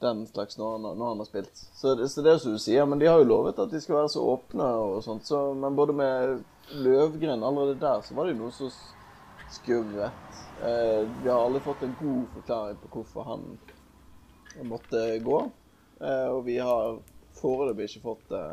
Den 0.00 0.22
slags 0.26 0.56
når 0.58 0.72
han, 0.72 0.86
når 0.98 1.08
han 1.08 1.20
har 1.20 1.28
spilt. 1.28 1.60
Så 1.76 1.94
det, 1.94 2.08
så 2.08 2.22
det 2.24 2.32
er 2.32 2.38
som 2.40 2.54
du 2.56 2.62
sier, 2.62 2.86
men 2.88 3.00
de 3.00 3.08
har 3.10 3.20
jo 3.20 3.28
lovet 3.28 3.58
at 3.60 3.72
de 3.72 3.80
skal 3.82 3.98
være 3.98 4.12
så 4.14 4.22
åpne 4.32 4.68
og 4.80 5.02
sånt. 5.04 5.26
Så, 5.28 5.42
men 5.54 5.76
både 5.76 5.96
med 5.96 6.40
Løvgren 6.80 7.44
allerede 7.44 7.76
der, 7.80 8.00
så 8.06 8.16
var 8.16 8.26
det 8.26 8.36
jo 8.36 8.46
noe 8.46 8.54
som 8.56 8.72
skurret. 9.50 10.40
Eh, 10.62 11.04
vi 11.22 11.28
har 11.28 11.36
aldri 11.36 11.60
fått 11.60 11.82
en 11.82 11.96
god 12.00 12.26
forklaring 12.38 12.80
på 12.80 12.90
hvorfor 12.94 13.28
han 13.28 13.46
måtte 14.70 15.18
gå. 15.24 15.40
Eh, 16.00 16.28
og 16.32 16.44
vi 16.44 16.58
har 16.58 16.98
foreløpig 17.40 17.88
ikke 17.90 18.04
fått 18.04 18.28
det 18.32 18.44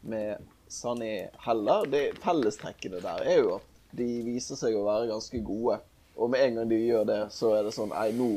med 0.00 0.50
Sané 0.68 1.28
heller. 1.46 1.86
Det 1.90 2.04
Fellestrekkene 2.22 3.02
der 3.02 3.24
er 3.26 3.40
jo 3.42 3.56
at 3.58 3.68
de 3.92 4.08
viser 4.24 4.58
seg 4.58 4.76
å 4.76 4.86
være 4.86 5.10
ganske 5.10 5.42
gode. 5.44 5.78
Og 6.16 6.30
med 6.32 6.44
en 6.44 6.60
gang 6.60 6.70
de 6.70 6.80
gjør 6.80 7.08
det, 7.08 7.20
så 7.32 7.54
er 7.56 7.66
det 7.66 7.74
sånn 7.76 7.92
Nei, 7.92 8.10
nå 8.16 8.30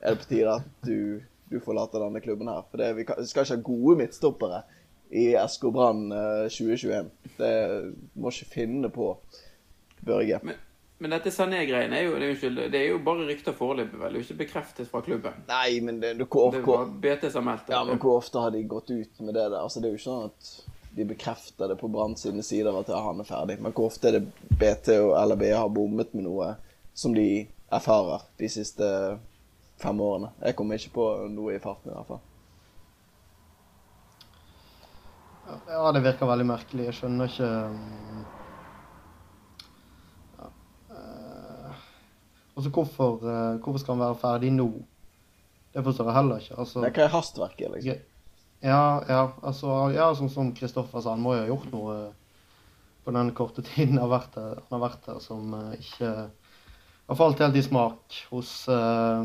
er 0.00 0.14
det 0.14 0.22
på 0.22 0.28
tide 0.30 0.56
at 0.60 0.86
du, 0.86 1.20
du 1.50 1.58
forlater 1.60 2.02
denne 2.04 2.22
klubben 2.22 2.48
her. 2.48 2.62
For 2.70 2.80
det, 2.80 2.92
vi 2.96 3.04
kan, 3.08 3.18
vi 3.20 3.26
skal 3.30 3.46
ikke 3.46 3.56
ha 3.58 3.66
gode 3.66 3.96
midtstoppere 4.00 4.62
i 5.10 5.28
SK 5.50 5.68
Brann 5.74 6.10
eh, 6.14 6.48
2021. 6.48 7.10
Det 7.38 7.54
må 8.14 8.30
ikke 8.30 8.50
finne 8.54 8.90
på, 8.94 9.12
Børge. 10.06 10.38
Men, 10.46 10.56
men 11.02 11.12
dette 11.12 11.32
Sané-greiene 11.34 11.98
er, 11.98 12.06
jo- 12.06 12.16
det 12.16 12.78
er, 12.78 12.86
jo 12.88 13.00
bare 13.04 13.26
rykter 13.28 13.52
foreløpig, 13.56 13.98
vel? 14.00 14.14
Det 14.14 14.20
er 14.20 14.22
jo 14.22 14.28
ikke 14.28 14.38
bekreftet 14.44 14.88
fra 14.88 15.02
klubben. 15.04 15.42
Nei, 15.50 15.80
men 15.84 16.00
det, 16.00 16.14
det, 16.18 16.28
hvor, 16.30 16.54
Det 16.54 16.62
var 16.64 16.86
BT 17.02 17.26
som 17.34 17.44
meldte 17.44 17.74
ja, 17.74 17.82
men 17.84 18.00
hvor 18.00 18.20
ofte 18.22 18.40
har 18.40 18.54
de 18.54 18.62
gått 18.64 18.90
ut 18.94 19.20
med 19.20 19.34
det 19.34 19.42
der? 19.50 19.58
Altså, 19.60 19.82
det 19.82 19.90
er 19.90 19.96
jo 19.96 20.00
ikke 20.00 20.08
sånn 20.08 20.30
at 20.30 20.52
de 20.96 21.06
bekrefter 21.06 21.70
det 21.70 21.76
på 21.78 21.88
Brann 21.92 22.16
sine 22.18 22.42
sider 22.42 22.74
at 22.80 22.88
ja, 22.90 23.02
han 23.04 23.20
er 23.22 23.28
ferdig. 23.28 23.58
Men 23.62 23.74
hvor 23.76 23.90
ofte 23.90 24.08
er 24.10 24.18
det 24.18 24.56
BT 24.58 24.94
og 25.02 25.12
LAB 25.30 25.44
har 25.52 25.68
bommet 25.74 26.14
med 26.16 26.26
noe 26.26 26.54
som 26.96 27.12
de 27.14 27.46
erfarer 27.70 28.24
de 28.40 28.48
siste 28.50 28.86
fem 29.82 30.00
årene? 30.04 30.32
Jeg 30.44 30.56
kommer 30.58 30.80
ikke 30.80 30.96
på 30.98 31.06
noe 31.32 31.54
i 31.56 31.62
farten 31.62 31.90
i 31.92 31.96
hvert 31.96 32.10
fall. 32.10 32.22
Ja, 35.66 35.90
det 35.92 36.02
virker 36.04 36.28
veldig 36.30 36.46
merkelig. 36.46 36.86
Jeg 36.90 36.98
skjønner 37.00 37.30
ikke 37.30 37.48
um, 37.72 38.20
ja. 40.38 40.50
eh, 40.94 41.80
Altså, 42.54 42.70
hvorfor, 42.70 43.18
eh, 43.24 43.58
hvorfor 43.62 43.82
skal 43.82 43.96
han 43.96 44.04
være 44.04 44.20
ferdig 44.20 44.52
nå? 44.54 44.68
Det 45.74 45.84
forstår 45.86 46.10
jeg 46.10 46.18
heller 46.18 46.42
ikke. 46.44 46.58
Altså, 46.58 46.84
Det 46.84 46.96
er 46.96 47.04
er 47.04 47.14
hastverket, 47.14 47.70
liksom? 47.74 48.06
ja, 48.62 48.82
ja, 49.08 49.20
altså, 49.42 49.74
ja, 49.94 50.10
sånn 50.14 50.30
som 50.32 50.54
Kristoffer 50.54 51.00
sa, 51.00 51.14
han 51.14 51.22
må 51.24 51.34
jo 51.36 51.44
ha 51.44 51.50
gjort 51.50 51.70
noe 51.72 51.98
på 53.04 53.14
den 53.16 53.32
korte 53.34 53.62
tiden 53.68 53.96
han 53.98 54.04
har 54.04 54.12
vært 54.18 54.34
der, 54.36 54.60
har 54.70 54.82
vært 54.82 55.06
der 55.06 55.22
som 55.24 55.54
eh, 55.56 55.78
ikke 55.80 56.10
har 57.10 57.18
falt 57.18 57.40
helt 57.42 57.56
i 57.58 57.64
smak 57.66 58.20
hos 58.30 58.52
eh, 58.68 59.24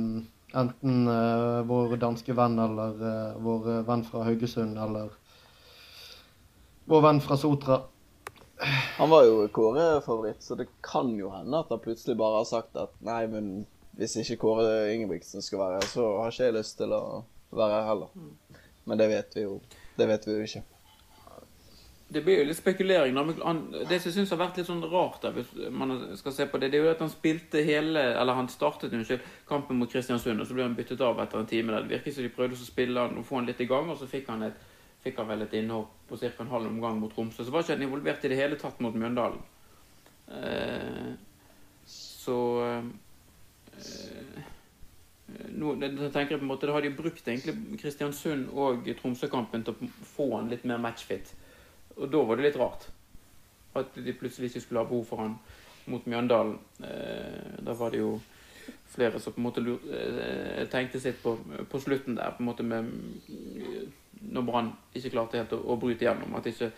enten 0.56 1.08
uh, 1.08 1.62
vår 1.68 1.98
danske 2.02 2.34
venn 2.36 2.60
eller 2.60 3.02
uh, 3.02 3.38
vår 3.44 3.70
eh, 3.72 3.84
venn 3.88 4.04
fra 4.08 4.24
Haugesund 4.28 4.80
eller 4.80 5.14
vår 6.90 7.02
venn 7.06 7.22
fra 7.22 7.38
Sotra. 7.38 7.82
Han 8.98 9.10
var 9.12 9.26
jo 9.28 9.48
Kåre-favoritt, 9.52 10.44
så 10.44 10.56
det 10.56 10.68
kan 10.86 11.12
jo 11.20 11.32
hende 11.34 11.60
at 11.60 11.72
han 11.74 11.82
plutselig 11.84 12.16
bare 12.18 12.40
har 12.40 12.48
sagt 12.48 12.78
at 12.80 12.94
nei, 13.04 13.26
men 13.28 13.50
hvis 14.00 14.16
ikke 14.22 14.40
Kåre 14.46 14.94
Ingebrigtsen 14.94 15.44
skal 15.44 15.60
være 15.60 15.82
her, 15.82 15.90
så 15.92 16.06
har 16.20 16.32
ikke 16.32 16.48
jeg 16.48 16.58
lyst 16.60 16.78
til 16.80 16.96
å 16.96 17.04
være 17.56 17.82
her 17.82 17.90
heller. 17.90 18.16
Men 18.86 19.02
det 19.02 19.10
vet 19.12 19.36
vi 19.36 19.44
jo 19.48 19.60
Det 19.98 20.08
vet 20.08 20.28
vi 20.28 20.38
jo 20.38 20.48
ikke. 20.48 20.64
Det 22.08 22.22
blir 22.22 22.38
jo 22.38 22.46
litt 22.46 22.58
spekulering. 22.58 23.16
Det 23.18 23.98
som 23.98 24.10
jeg 24.12 24.14
syns 24.14 24.32
har 24.36 24.38
vært 24.38 24.60
litt 24.60 24.68
sånn 24.68 24.84
rart, 24.92 25.24
der, 25.24 25.34
hvis 25.34 25.50
man 25.74 25.96
skal 26.20 26.36
se 26.36 26.46
på 26.46 26.60
det, 26.62 26.70
det 26.70 26.78
er 26.78 26.86
jo 26.86 26.92
at 26.92 27.02
han 27.02 27.10
spilte 27.10 27.64
hele 27.66 28.04
Eller 28.14 28.38
han 28.38 28.50
startet 28.52 28.94
unnskyld, 28.94 29.24
kampen 29.50 29.80
mot 29.82 29.90
Kristiansund, 29.92 30.42
og 30.42 30.46
så 30.46 30.54
ble 30.54 30.68
han 30.68 30.76
byttet 30.78 31.02
av 31.02 31.20
etter 31.24 31.42
en 31.42 31.50
time. 31.50 31.74
der. 31.74 31.88
Det 31.88 31.96
virker 31.96 32.14
som 32.14 32.28
de 32.28 32.34
prøvde 32.36 32.60
å 32.60 32.68
spille 32.68 33.08
han 33.08 33.18
og 33.18 33.26
få 33.26 33.40
han 33.40 33.50
litt 33.50 33.64
i 33.66 33.70
gang, 33.70 33.90
og 33.90 33.98
så 33.98 34.10
fikk 34.10 34.30
han, 34.30 34.46
et, 34.46 34.60
fikk 35.02 35.18
han 35.18 35.32
vel 35.32 35.48
et 35.48 35.56
innhopp 35.58 35.96
på 36.10 36.20
ca. 36.22 36.30
en 36.44 36.54
halv 36.54 36.70
omgang 36.70 37.00
mot 37.02 37.14
Tromsø. 37.14 37.44
Så 37.44 37.52
var 37.52 37.66
ikke 37.66 37.74
han 37.74 37.88
involvert 37.88 38.26
i 38.26 38.32
det 38.32 38.38
hele 38.38 38.60
tatt 38.62 38.80
mot 38.86 38.94
Mjøndalen. 38.94 39.42
Eh, 40.30 41.10
så 41.90 42.38
eh, 42.68 42.84
nå, 45.58 45.74
det, 45.82 45.90
det 45.98 46.12
tenker 46.14 46.36
jeg 46.36 46.44
på 46.44 46.46
en 46.46 46.54
måte, 46.54 46.68
Da 46.70 46.78
har 46.78 46.86
de 46.86 46.94
brukt 46.94 47.28
egentlig 47.28 47.82
Kristiansund 47.82 48.54
og 48.54 48.86
Tromsø-kampen 49.02 49.66
til 49.66 49.74
å 49.74 49.90
få 50.14 50.30
han 50.36 50.54
litt 50.54 50.70
mer 50.70 50.78
matchfit. 50.86 51.34
Og 51.96 52.12
da 52.12 52.24
var 52.28 52.40
det 52.40 52.48
litt 52.50 52.60
rart. 52.60 52.88
At 53.76 53.96
de 53.96 54.16
plutselig 54.16 54.52
ikke 54.52 54.64
skulle 54.64 54.84
ha 54.84 54.90
behov 54.90 55.06
for 55.10 55.24
han 55.24 55.38
mot 55.92 56.08
Mjøndalen. 56.10 56.58
Eh, 56.84 57.60
da 57.66 57.76
var 57.78 57.94
det 57.94 58.02
jo 58.02 58.16
flere 58.96 59.20
som 59.20 59.36
på 59.36 59.42
en 59.42 59.46
måte 59.46 59.62
eh, 59.62 60.66
tenkte 60.72 61.00
sitt 61.00 61.22
på, 61.24 61.36
på 61.70 61.80
slutten 61.80 62.18
der, 62.18 62.34
på 62.34 62.44
en 62.44 62.50
måte 62.50 62.64
med 62.64 62.90
Når 64.22 64.42
Brann 64.42 64.72
ikke 64.96 65.12
klarte 65.14 65.38
helt 65.38 65.54
å, 65.54 65.60
å 65.60 65.76
bryte 65.80 66.06
igjennom. 66.06 66.36
At 66.40 66.48
ikke 66.50 66.72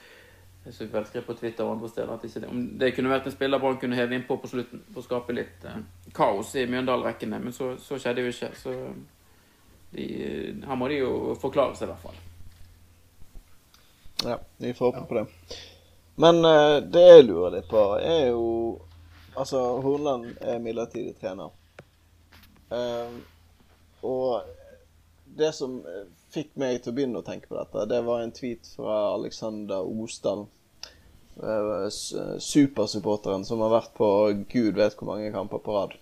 jeg 0.68 0.74
så 0.74 0.86
vel 0.92 1.06
skrev 1.08 1.24
på 1.24 1.34
Twitter 1.34 1.64
og 1.64 1.78
andre 1.78 1.90
steder 1.90 2.10
at 2.12 2.24
ikke 2.28 2.40
det, 2.44 2.48
om 2.52 2.64
det 2.80 2.90
kunne 2.96 3.12
vært 3.12 3.30
en 3.30 3.32
spiller 3.32 3.62
Brann 3.64 3.78
kunne 3.80 3.96
heve 3.96 4.18
innpå 4.18 4.36
på 4.42 4.50
slutten 4.52 4.82
for 4.90 5.00
å 5.00 5.06
skape 5.06 5.36
litt 5.36 5.64
eh, 5.64 5.78
kaos 6.16 6.56
i 6.60 6.66
Mjøndalen-rekkene, 6.68 7.40
men 7.40 7.56
så, 7.56 7.76
så 7.80 8.00
skjedde 8.02 8.26
jo 8.26 8.34
ikke. 8.34 8.50
Så 8.60 8.74
de, 9.94 10.08
her 10.68 10.80
må 10.80 10.90
de 10.92 11.00
jo 11.00 11.38
forklare 11.40 11.78
seg, 11.78 11.88
i 11.88 11.94
hvert 11.94 12.04
fall. 12.04 12.20
Ja, 14.26 14.40
vi 14.58 14.74
får 14.74 14.92
håpe 14.92 15.06
på 15.08 15.14
det. 15.20 15.26
Men 16.16 16.46
uh, 16.46 16.78
det 16.82 17.06
jeg 17.06 17.26
lurer 17.28 17.58
litt 17.60 17.70
på, 17.70 17.84
er 18.02 18.30
jo 18.32 18.46
Altså, 19.38 19.60
Hornland 19.86 20.32
er 20.42 20.58
midlertidig 20.58 21.12
trener. 21.20 21.52
Uh, 22.74 23.20
og 24.02 24.48
det 25.38 25.52
som 25.54 25.76
fikk 26.34 26.56
meg 26.60 26.82
til 26.82 26.92
å 26.92 26.96
begynne 26.98 27.22
å 27.22 27.26
tenke 27.26 27.50
på 27.50 27.58
dette, 27.58 27.86
det 27.92 28.00
var 28.08 28.24
en 28.24 28.34
tweet 28.34 28.70
fra 28.76 28.96
Alexander 29.14 29.86
Osdal. 29.86 30.48
eh, 31.38 31.90
Supersupporteren 32.42 33.46
som 33.46 33.62
har 33.62 33.76
vært 33.76 33.94
på 33.98 34.10
gud 34.50 34.80
vet 34.80 34.98
hvor 34.98 35.12
mange 35.12 35.32
kamper 35.32 35.62
på 35.62 35.76
rad. 35.76 35.94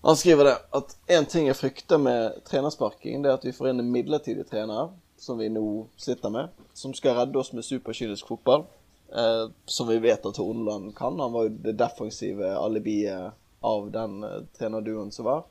Han 0.00 0.16
skriver 0.16 0.48
det 0.48 0.56
at 0.72 0.96
én 1.12 1.28
ting 1.28 1.50
jeg 1.50 1.58
frykter 1.58 2.00
med 2.00 2.40
trenersparking, 2.48 3.20
det 3.20 3.30
er 3.30 3.36
at 3.36 3.44
vi 3.44 3.52
får 3.52 3.70
inn 3.70 3.82
en 3.82 3.92
midlertidig 3.92 4.46
trener, 4.48 4.94
som 5.20 5.38
vi 5.38 5.50
nå 5.52 5.86
sitter 6.00 6.32
med, 6.32 6.48
som 6.72 6.94
skal 6.96 7.18
redde 7.18 7.38
oss 7.38 7.52
med 7.52 7.64
superkynisk 7.64 8.30
fotball. 8.32 8.64
Eh, 9.12 9.50
som 9.64 9.88
vi 9.88 9.98
vet 9.98 10.26
at 10.26 10.36
Horneland 10.36 10.96
kan. 10.96 11.20
Han 11.20 11.32
var 11.32 11.42
jo 11.42 11.48
det 11.48 11.72
defensive 11.72 12.56
alibiet 12.58 13.32
av 13.60 13.90
den 13.90 14.22
eh, 14.24 14.42
trenerduoen 14.58 15.12
som 15.12 15.24
var. 15.24 15.42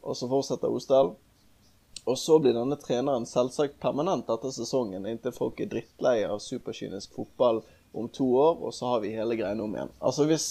Og 0.00 0.16
så 0.16 0.28
fortsetter 0.28 0.72
Osdal. 0.72 1.12
Og 2.08 2.18
så 2.18 2.38
blir 2.40 2.56
denne 2.56 2.78
treneren 2.80 3.26
selvsagt 3.28 3.76
permanent 3.82 4.30
etter 4.32 4.52
sesongen, 4.54 5.06
inntil 5.06 5.34
folk 5.36 5.60
er 5.60 5.68
drittleie 5.68 6.28
av 6.30 6.40
superkynisk 6.40 7.12
fotball 7.18 7.60
om 7.92 8.08
to 8.08 8.28
år, 8.38 8.62
og 8.64 8.72
så 8.74 8.94
har 8.94 9.02
vi 9.02 9.12
hele 9.12 9.36
greiene 9.36 9.64
om 9.66 9.74
igjen. 9.76 9.92
Altså 10.00 10.24
hvis, 10.30 10.46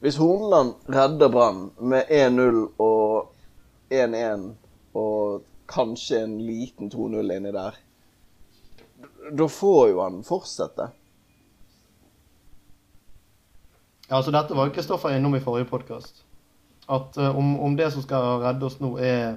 hvis 0.00 0.16
Horneland 0.16 0.88
redder 0.88 1.28
Brann 1.34 1.60
med 1.76 2.08
1-0 2.08 2.62
og 2.80 3.34
1-1 3.92 4.48
og 4.96 5.44
kanskje 5.68 6.22
en 6.24 6.38
liten 6.46 6.90
2-0 6.90 7.36
inni 7.36 7.52
der, 7.52 7.76
da 9.32 9.48
får 9.48 9.88
jo 9.92 10.00
han 10.02 10.22
fortsette. 10.24 10.88
Ja, 14.08 14.16
altså 14.16 14.32
Dette 14.32 14.56
var 14.56 14.68
jo 14.68 14.72
Kristoffer 14.72 15.12
innom 15.16 15.36
i 15.36 15.42
forrige 15.44 15.68
podkast. 15.68 16.24
At 16.88 17.18
uh, 17.20 17.36
om, 17.36 17.58
om, 17.60 17.76
det 17.76 17.90
som 17.92 18.02
skal 18.02 18.40
redde 18.40 18.64
oss 18.64 18.78
nå, 18.80 18.94
er 18.96 19.36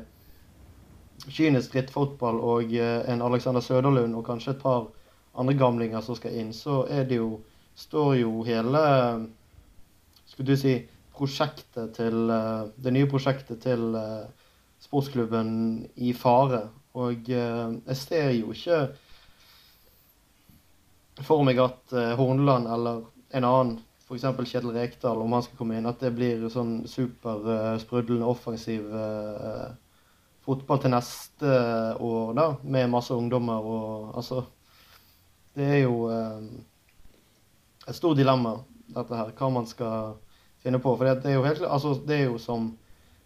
kynisk 1.27 1.73
drittfotball 1.73 2.39
og 2.39 2.71
uh, 2.71 3.01
en 3.11 3.23
Alexander 3.25 3.61
Søderlund 3.61 4.15
og 4.15 4.25
kanskje 4.29 4.55
et 4.55 4.63
par 4.63 4.87
andre 5.35 5.57
gamlinger 5.59 6.01
som 6.05 6.15
skal 6.15 6.37
inn, 6.39 6.53
så 6.55 6.85
er 6.89 7.03
det 7.09 7.19
jo 7.19 7.41
står 7.75 8.15
jo 8.21 8.41
hele 8.47 8.81
Skulle 10.27 10.53
du 10.53 10.59
si 10.59 10.73
prosjektet 11.15 11.93
til 11.95 12.31
uh, 12.31 12.71
Det 12.75 12.93
nye 12.95 13.09
prosjektet 13.11 13.61
til 13.63 13.95
sportsklubben 14.91 15.87
i 15.95 16.11
fare. 16.13 16.65
Og 16.99 17.29
jeg 17.31 17.95
ser 17.95 18.33
jo 18.35 18.51
ikke 18.51 18.81
for 21.23 21.45
meg 21.47 21.61
at 21.63 21.93
Horneland 22.19 22.67
eller 22.67 23.05
en 23.31 23.47
annen 23.47 23.77
f.eks. 24.03 24.25
Kjetil 24.43 24.73
Rekdal, 24.75 25.21
om 25.23 25.31
han 25.31 25.45
skal 25.45 25.55
komme 25.61 25.77
inn, 25.79 25.87
at 25.87 26.03
det 26.03 26.11
blir 26.17 26.43
sånn 26.51 26.81
supersprudlende 26.91 28.27
uh, 28.27 28.33
offensiv 28.33 28.89
fotball 30.43 30.81
til 30.83 30.91
neste 30.91 31.53
år, 31.95 32.33
da, 32.35 32.47
med 32.63 32.91
masse 32.91 33.15
ungdommer 33.15 33.63
og 33.71 34.17
altså 34.17 34.43
Det 35.55 35.67
er 35.67 35.81
jo 35.83 36.07
et 37.87 37.95
stort 37.95 38.17
dilemma, 38.17 38.55
dette 38.91 39.15
her, 39.15 39.33
hva 39.35 39.49
man 39.51 39.67
skal 39.67 40.15
finne 40.63 40.79
på. 40.81 40.93
For 40.95 41.07
det 41.07 41.31
er 41.31 41.37
jo 41.37 41.45
helt 41.45 41.63
altså, 41.65 41.95
det 42.07 42.19
er 42.19 42.29
jo 42.29 42.37
som 42.41 42.71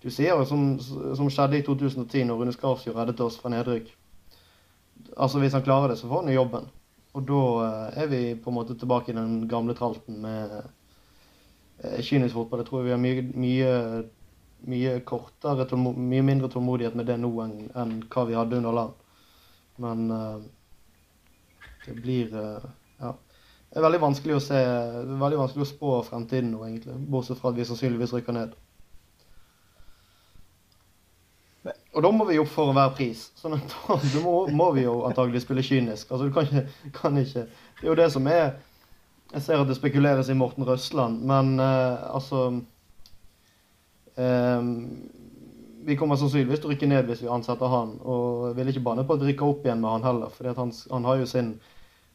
du 0.06 0.12
sier, 0.14 0.38
som, 0.46 0.76
som 1.18 1.30
skjedde 1.34 1.58
i 1.58 1.64
2010, 1.66 2.28
når 2.30 2.38
Rune 2.38 2.52
Skarsfjord 2.54 3.00
reddet 3.00 3.22
oss 3.26 3.40
fra 3.42 3.50
nedrykk. 3.50 3.88
Altså, 5.18 5.40
Hvis 5.42 5.56
han 5.58 5.64
klarer 5.66 5.90
det, 5.90 5.98
så 5.98 6.10
får 6.10 6.22
han 6.22 6.30
jo 6.30 6.36
jobben. 6.36 6.68
Og 7.16 7.24
da 7.26 7.40
eh, 7.66 8.04
er 8.04 8.12
vi 8.12 8.20
på 8.38 8.52
en 8.52 8.58
måte 8.60 8.76
tilbake 8.78 9.10
i 9.12 9.16
den 9.18 9.48
gamle 9.50 9.74
tralten 9.74 10.20
med 10.22 10.52
eh, 10.60 12.04
kynisk 12.06 12.36
fotball. 12.38 12.62
Jeg 12.62 12.70
tror 12.70 12.86
vi 12.86 12.94
har 12.94 13.02
mye, 13.02 13.24
mye, 13.34 13.72
mye 14.70 14.92
kortere, 15.10 15.66
mye 15.74 16.28
mindre 16.28 16.52
tålmodighet 16.54 16.98
med 17.00 17.10
det 17.10 17.18
nå 17.24 17.32
enn, 17.42 17.56
enn 17.74 17.96
hva 18.06 18.28
vi 18.30 18.38
hadde 18.38 18.60
under 18.60 18.78
land. 18.78 19.02
Men 19.82 20.06
uh, 20.12 20.38
det 21.88 21.98
blir 21.98 22.30
Ja. 23.02 23.10
Det 23.68 23.82
er 23.82 23.84
veldig 23.84 24.00
vanskelig 24.06 24.38
å 24.38 24.44
se, 24.44 24.60
veldig 25.20 25.40
vanskelig 25.42 25.66
å 25.66 25.68
spå 25.68 25.96
fremtiden 26.08 26.54
nå, 26.54 26.62
egentlig. 26.64 26.94
Bortsett 27.12 27.42
fra 27.42 27.52
at 27.52 27.58
vi 27.58 27.66
sannsynligvis 27.68 28.14
rykker 28.16 28.38
ned. 28.38 28.54
Og 31.96 32.04
da 32.04 32.12
må 32.12 32.26
vi 32.28 32.38
opp 32.42 32.52
for 32.52 32.76
hver 32.76 32.92
pris. 32.96 33.30
Så 33.40 33.50
da 33.56 34.22
må, 34.24 34.36
må, 34.52 34.70
vi 34.76 34.84
jo 34.84 35.00
antagelig 35.08 35.46
spille 35.46 35.64
kynisk. 35.64 36.12
Altså, 36.12 36.28
du 36.28 36.34
kan 36.36 36.48
ikke, 36.48 36.66
kan 36.98 37.18
ikke, 37.22 37.46
Det 37.80 37.88
er 37.88 37.92
jo 37.94 38.00
det 38.02 38.12
som 38.12 38.28
er 38.28 38.56
Jeg 39.34 39.42
ser 39.42 39.60
at 39.60 39.68
det 39.68 39.76
spekuleres 39.76 40.30
i 40.30 40.38
Morten 40.38 40.64
Røsland, 40.68 41.24
men 41.26 41.60
uh, 41.60 42.16
altså 42.16 42.62
um, 44.18 44.70
Vi 45.88 45.96
kommer 45.96 46.16
sannsynligvis 46.16 46.62
til 46.62 46.70
å 46.70 46.74
rykke 46.74 46.88
ned 46.88 47.10
hvis 47.10 47.24
vi 47.24 47.32
ansetter 47.32 47.72
han. 47.72 47.96
Og 48.04 48.52
jeg 48.52 48.60
vil 48.60 48.74
ikke 48.74 48.86
banne 48.86 49.08
på 49.08 49.18
at 49.18 49.26
vi 49.26 49.38
opp 49.40 49.66
igjen 49.66 49.82
med 49.82 49.90
han 49.96 50.06
heller, 50.06 50.30
for 50.36 50.52
han, 50.60 50.72
han, 50.92 51.10
har 51.10 51.20
jo 51.22 51.26
sin 51.30 51.56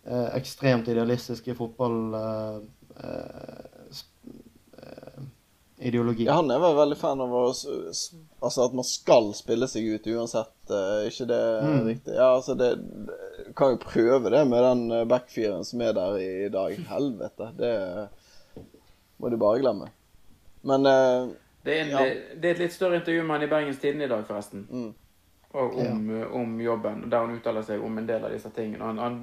uh, 0.07 0.29
ekstremt 0.37 0.93
idealistiske 0.93 1.57
fotball... 1.59 1.99
Uh, 2.15 3.70
ideologi. 5.81 6.27
Ja, 6.29 6.39
han 6.39 6.51
er 6.53 6.61
vel 6.63 6.77
veldig 6.77 6.97
fan 7.01 7.21
av 7.25 7.33
å, 7.35 7.43
altså 7.51 8.65
at 8.67 8.77
man 8.77 8.87
skal 8.87 9.31
spille 9.37 9.69
seg 9.71 9.89
ut 9.95 10.09
uansett. 10.13 10.55
Uh, 10.71 11.07
ikke 11.09 11.27
det 11.31 11.43
mm. 11.65 11.77
riktig? 11.89 12.15
Ja, 12.15 12.29
altså 12.37 12.55
det, 12.59 12.71
det, 13.09 13.19
Kan 13.59 13.75
jo 13.75 13.83
prøve 13.83 14.33
det 14.33 14.45
med 14.47 14.63
den 14.63 14.83
eh, 14.95 15.07
backfiren 15.11 15.65
som 15.67 15.83
er 15.83 15.97
der 15.97 16.19
i, 16.21 16.31
i 16.47 16.51
dag. 16.53 16.77
Helvete. 16.91 17.51
Det 17.59 17.75
må 19.21 19.33
du 19.33 19.39
bare 19.41 19.63
glemme. 19.63 19.91
Men 20.69 20.87
uh, 20.87 21.31
det, 21.65 21.75
er 21.75 21.85
en, 21.85 21.95
ja. 21.95 22.07
det, 22.37 22.45
er 22.45 22.55
et 22.55 22.65
litt 22.67 22.77
større 22.77 23.01
intervju 23.01 23.25
med 23.25 23.39
han 23.39 23.47
i 23.49 23.53
Bergens 23.53 23.81
Tidende 23.83 24.07
i 24.07 24.13
dag, 24.13 24.27
forresten. 24.29 24.67
Mm 24.71 24.91
om, 25.53 26.21
ja. 26.21 26.27
om, 26.27 26.61
jobben, 26.61 27.11
der 27.11 27.19
han 27.19 27.35
uttaler 27.35 27.65
seg 27.67 27.83
om 27.83 27.99
en 27.99 28.07
del 28.07 28.25
av 28.25 28.31
disse 28.31 28.53
tingene. 28.55 28.85
Han, 28.85 28.99
han 29.03 29.17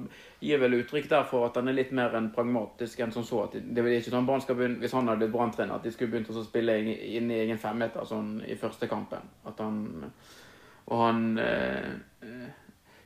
gir 0.44 0.60
vel 0.60 0.76
uttrykk 0.82 1.08
der 1.08 1.24
for 1.28 1.46
at 1.46 1.56
han 1.56 1.70
er 1.70 1.78
litt 1.78 1.94
mer 1.96 2.12
enn 2.18 2.28
pragmatisk 2.34 3.00
enn 3.00 3.14
som 3.14 3.24
så. 3.24 3.46
at 3.46 3.56
det, 3.56 3.80
er 3.80 3.96
ikke 3.96 4.12
sånn 4.12 4.44
skal 4.44 4.58
begynne, 4.58 4.80
Hvis 4.82 4.92
han 4.92 5.08
hadde 5.08 5.24
blitt 5.24 5.32
branntrener, 5.32 5.78
at 5.78 5.88
de 5.88 5.92
skulle 5.94 6.12
begynt 6.12 6.28
å 6.28 6.44
spille 6.44 6.76
inn 6.84 7.32
i 7.32 7.40
egen 7.46 7.60
femmeter 7.60 8.04
sånn 8.04 8.42
i 8.44 8.58
første 8.60 8.90
kampen. 8.90 9.24
At 9.48 9.60
han, 9.64 9.80
og 10.88 11.04
han 11.06 11.22
eh, 11.40 11.92
eh, 12.20 12.48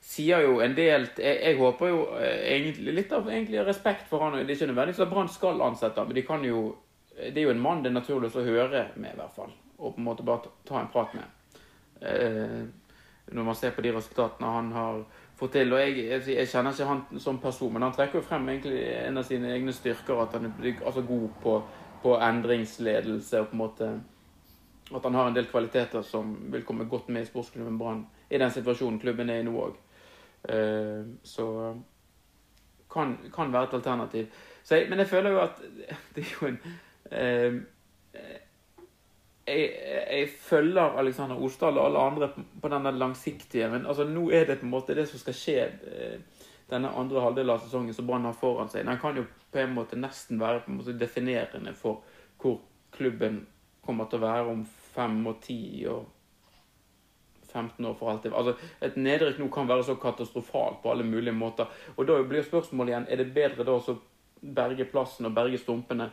sier 0.02 0.42
jo 0.42 0.58
en 0.64 0.74
del 0.74 1.06
jeg, 1.14 1.38
jeg, 1.38 1.58
håper 1.60 1.92
jo 1.92 2.04
eh, 2.18 2.56
egentlig 2.56 2.96
litt 2.98 3.14
av 3.14 3.30
egentlig 3.30 3.62
respekt 3.68 4.10
for 4.10 4.26
han. 4.26 4.40
Det 4.40 4.48
er 4.50 4.58
ikke 4.58 4.72
nødvendigvis 4.72 5.06
at 5.06 5.14
Brann 5.14 5.30
skal 5.30 5.62
ansette 5.62 6.08
men 6.08 6.18
de 6.18 6.26
kan 6.26 6.42
jo 6.46 6.72
det 7.12 7.36
er 7.36 7.44
jo 7.44 7.52
en 7.52 7.60
mann 7.60 7.82
det 7.84 7.90
er 7.92 7.98
naturlig 8.00 8.32
å 8.34 8.42
høre 8.42 8.86
med, 8.96 9.12
i 9.12 9.18
hvert 9.18 9.34
fall. 9.36 9.50
Og 9.78 9.94
på 9.94 10.00
en 10.00 10.06
måte 10.06 10.24
bare 10.26 10.50
ta 10.66 10.80
en 10.80 10.90
prat 10.90 11.12
med. 11.14 11.38
Eh, 12.02 12.62
når 13.32 13.44
man 13.44 13.54
ser 13.58 13.74
på 13.74 13.82
de 13.84 13.92
resultatene 13.96 14.54
han 14.54 14.72
har 14.72 15.02
fått 15.38 15.52
til. 15.56 15.72
og 15.72 15.80
Jeg, 15.80 16.22
jeg 16.28 16.48
kjenner 16.48 16.72
ikke 16.72 16.88
han 16.88 17.20
som 17.20 17.38
person, 17.42 17.72
men 17.72 17.86
han 17.86 17.94
trekker 17.96 18.20
jo 18.20 18.26
frem 18.26 18.48
egentlig 18.48 18.82
en 18.94 19.20
av 19.20 19.26
sine 19.28 19.52
egne 19.54 19.74
styrker. 19.74 20.22
At 20.22 20.36
han 20.38 20.50
er 20.50 20.82
altså 20.84 21.04
god 21.08 21.28
på, 21.42 21.58
på, 22.02 22.16
endringsledelse 22.18 23.40
og 23.40 23.48
på 23.50 23.56
en 23.56 23.62
måte 23.64 23.92
at 24.92 25.06
han 25.06 25.14
har 25.16 25.30
en 25.30 25.36
del 25.36 25.46
kvaliteter 25.48 26.02
som 26.04 26.34
vil 26.52 26.66
komme 26.68 26.84
godt 26.84 27.08
med 27.08 27.24
i 27.24 27.28
sportsklubben 27.30 27.78
Brann 27.80 28.02
i 28.28 28.38
den 28.38 28.50
situasjonen 28.50 28.98
klubben 29.00 29.30
er 29.30 29.40
i 29.40 29.46
nå 29.46 29.54
òg. 29.56 29.76
Eh, 30.52 31.04
så 31.24 31.46
kan, 32.92 33.14
kan 33.32 33.52
være 33.52 33.70
et 33.70 33.76
alternativ. 33.78 34.26
Jeg, 34.70 34.86
men 34.90 34.98
jeg 34.98 35.08
føler 35.08 35.30
jo 35.30 35.40
at 35.40 35.62
det 36.14 36.24
er 36.24 36.34
jo 36.34 36.48
en 36.50 36.58
eh, 37.10 37.54
jeg, 39.46 39.70
jeg, 40.10 40.28
følger 40.38 40.98
Alexander 40.98 41.42
Osdal 41.42 41.78
og 41.78 41.86
alle 41.86 41.98
andre 41.98 42.28
på 42.62 42.70
denne 42.70 42.92
langsiktige, 42.94 43.68
men 43.72 43.86
altså, 43.86 44.06
nå 44.08 44.28
er 44.30 44.46
det 44.46 44.60
på 44.60 44.68
en 44.68 44.74
måte 44.74 44.94
det 44.94 45.08
som 45.10 45.22
skal 45.22 45.36
skje 45.36 45.58
eh, 45.66 46.44
denne 46.70 46.92
andre 46.96 47.24
halvdelen 47.24 47.54
av 47.54 47.64
sesongen 47.64 47.94
som 47.94 48.06
Brann 48.06 48.28
har 48.28 48.38
foran 48.38 48.70
seg. 48.72 48.86
Den 48.86 49.00
kan 49.02 49.18
jo 49.18 49.26
på 49.52 49.60
en 49.60 49.74
måte 49.76 49.98
nesten 49.98 50.40
være 50.40 50.62
måte 50.72 50.94
definerende 50.98 51.74
for 51.76 52.04
hvor 52.42 52.60
klubben 52.94 53.42
kommer 53.84 54.08
til 54.08 54.20
å 54.20 54.26
være 54.26 54.52
om 54.52 54.64
fem 54.94 55.18
og 55.26 55.40
ti 55.42 55.60
og 55.90 56.06
15 57.52 57.84
år 57.84 57.96
for 57.98 58.12
alltid. 58.12 58.32
Altså, 58.32 58.54
et 58.80 58.96
nedrykk 58.96 59.40
nå 59.42 59.48
kan 59.52 59.68
være 59.68 59.84
så 59.84 59.98
katastrofalt 60.00 60.80
på 60.82 60.92
alle 60.92 61.04
mulige 61.04 61.34
måter. 61.36 61.68
Og 61.96 62.06
da 62.08 62.16
blir 62.24 62.46
spørsmålet 62.46 62.94
igjen 62.94 63.08
er 63.10 63.20
det 63.20 63.34
bedre 63.34 63.66
da 63.68 63.76
å 63.76 63.98
berge 64.42 64.86
plassen 64.90 65.28
og 65.28 65.34
berge 65.36 65.60
stumpene 65.60 66.08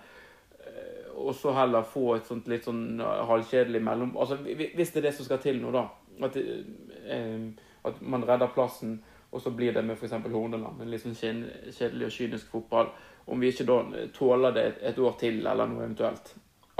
og 1.19 1.35
så 1.35 1.51
heller 1.51 1.83
få 1.83 2.13
et 2.15 2.27
sånt 2.29 2.47
litt 2.47 2.67
sånn 2.67 3.01
uh, 3.01 3.23
halvkjedelig 3.27 3.81
mellom... 3.83 4.15
Altså, 4.19 4.37
Hvis 4.45 4.93
det 4.93 5.01
er 5.01 5.09
det 5.09 5.15
som 5.17 5.27
skal 5.27 5.41
til 5.43 5.59
nå, 5.61 5.71
da. 5.75 5.85
At, 6.23 6.35
eh, 6.35 7.49
at 7.87 8.01
man 8.01 8.23
redder 8.27 8.51
plassen, 8.55 8.97
og 9.31 9.41
så 9.43 9.51
blir 9.55 9.73
det 9.75 9.83
med 9.85 9.97
f.eks. 9.97 10.15
Horneland. 10.31 10.81
En 10.81 10.91
litt 10.91 11.03
sånn 11.03 11.17
kjedelig 11.17 12.07
og 12.07 12.15
kynisk 12.15 12.51
fotball. 12.53 12.91
Om 13.29 13.43
vi 13.43 13.51
ikke 13.51 13.67
da 13.67 13.79
tåler 14.15 14.55
det 14.55 14.65
et, 14.79 14.99
år 14.99 15.17
til, 15.21 15.41
eller 15.45 15.69
noe 15.69 15.83
eventuelt. 15.83 16.31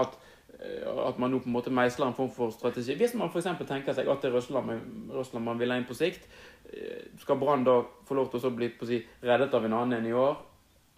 At, 0.02 0.16
eh, 0.58 0.88
at 1.06 1.20
man 1.22 1.36
nå 1.36 1.42
på 1.44 1.52
en 1.52 1.58
måte 1.60 1.74
meisler 1.76 2.08
en 2.08 2.18
form 2.18 2.32
for 2.36 2.56
strategi. 2.56 2.96
Hvis 3.00 3.18
man 3.20 3.32
f.eks. 3.32 3.52
tenker 3.68 3.98
seg 3.98 4.10
at 4.10 4.24
det 4.24 4.32
er 4.32 4.40
Russland 4.40 5.46
man 5.46 5.60
vil 5.60 5.76
ha 5.76 5.80
inn 5.80 5.90
på 5.90 5.98
sikt, 5.98 6.26
eh, 6.72 7.12
skal 7.22 7.42
Brann 7.42 7.68
da 7.68 7.82
få 8.08 8.18
lov 8.18 8.32
til 8.32 8.48
å 8.48 8.56
bli 8.56 8.72
si, 8.88 9.04
reddet 9.24 9.54
av 9.54 9.68
en 9.68 9.78
annen 9.82 10.00
enn 10.00 10.10
i 10.10 10.16
år? 10.16 10.40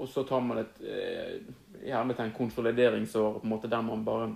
Og 0.02 0.10
så 0.10 0.24
tar 0.26 0.42
man 0.42 0.64
et 0.64 0.80
eh, 1.84 2.24
en 2.26 2.32
konsolideringsår 2.38 3.40
på 3.40 3.44
en 3.44 3.50
måte 3.50 3.68
der 3.68 3.82
man 3.82 4.06
bare 4.06 4.32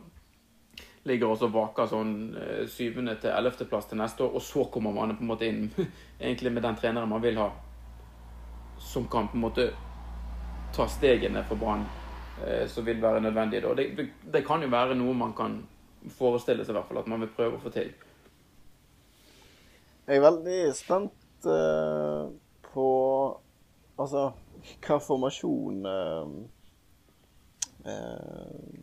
ligger 1.05 1.29
og 1.29 1.37
så 1.37 1.49
vaker 1.53 1.89
sånn 1.89 2.13
eh, 2.41 2.63
syvende 2.71 3.15
til 3.21 3.29
ellevteplass 3.29 3.89
til 3.91 3.99
neste 4.01 4.25
år, 4.25 4.37
og 4.37 4.41
så 4.41 4.65
kommer 4.73 4.93
man 4.95 5.13
på 5.17 5.23
en 5.23 5.29
måte 5.29 5.49
inn 5.49 5.67
egentlig 6.19 6.53
med 6.53 6.65
den 6.65 6.79
treneren 6.79 7.09
man 7.09 7.21
vil 7.21 7.37
ha, 7.37 7.51
som 8.81 9.05
kan 9.11 9.29
på 9.29 9.37
en 9.37 9.45
måte 9.45 9.69
ta 10.75 10.87
stegene 10.91 11.45
for 11.47 11.61
Brann 11.61 11.85
eh, 12.43 12.65
som 12.67 12.85
vil 12.85 13.01
være 13.01 13.21
nødvendige 13.21 13.61
da. 13.67 13.75
Det, 13.77 14.09
det, 14.33 14.43
kan 14.47 14.65
jo 14.65 14.71
være 14.73 14.97
noe 14.97 15.13
man 15.13 15.35
kan 15.37 15.61
forestille 16.17 16.65
seg 16.65 16.73
i 16.73 16.79
hvert 16.79 16.89
fall 16.89 17.03
at 17.03 17.11
man 17.11 17.23
vil 17.23 17.33
prøve 17.37 17.59
å 17.59 17.63
få 17.63 17.71
til. 17.73 17.93
Jeg 20.05 20.19
er 20.19 20.25
veldig 20.25 20.59
spent 20.77 21.47
uh, 21.49 22.29
på 22.69 22.89
Altså 23.95 24.25
hva 24.83 24.97
formasjon 24.99 25.85
eh, 25.87 25.93
eh, 25.93 26.31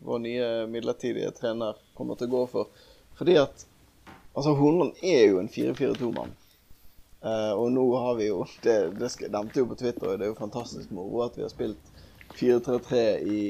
vår 0.03 0.19
nye 0.23 0.47
midlertidige 0.71 1.31
trener 1.35 1.79
kommer 1.97 2.15
til 2.19 2.29
å 2.29 2.35
gå 2.37 2.43
for. 2.51 2.87
Fordi 3.19 3.35
at 3.41 3.65
altså 4.33 4.53
Hornland 4.57 5.03
er 5.03 5.25
jo 5.27 5.41
en 5.41 5.51
4-4-2-mann. 5.51 6.31
Eh, 7.23 7.51
og 7.51 7.71
nå 7.71 7.83
har 7.95 8.15
vi 8.19 8.27
jo 8.27 8.45
Det, 8.65 8.77
det 8.99 9.31
nevnte 9.31 9.61
jo 9.61 9.69
på 9.69 9.79
Twitter, 9.79 10.07
og 10.07 10.19
det 10.19 10.27
er 10.27 10.33
jo 10.33 10.39
fantastisk 10.39 10.91
moro 10.91 11.23
at 11.23 11.37
vi 11.37 11.45
har 11.45 11.51
spilt 11.53 11.91
4-3-3 12.39 13.03
i 13.29 13.43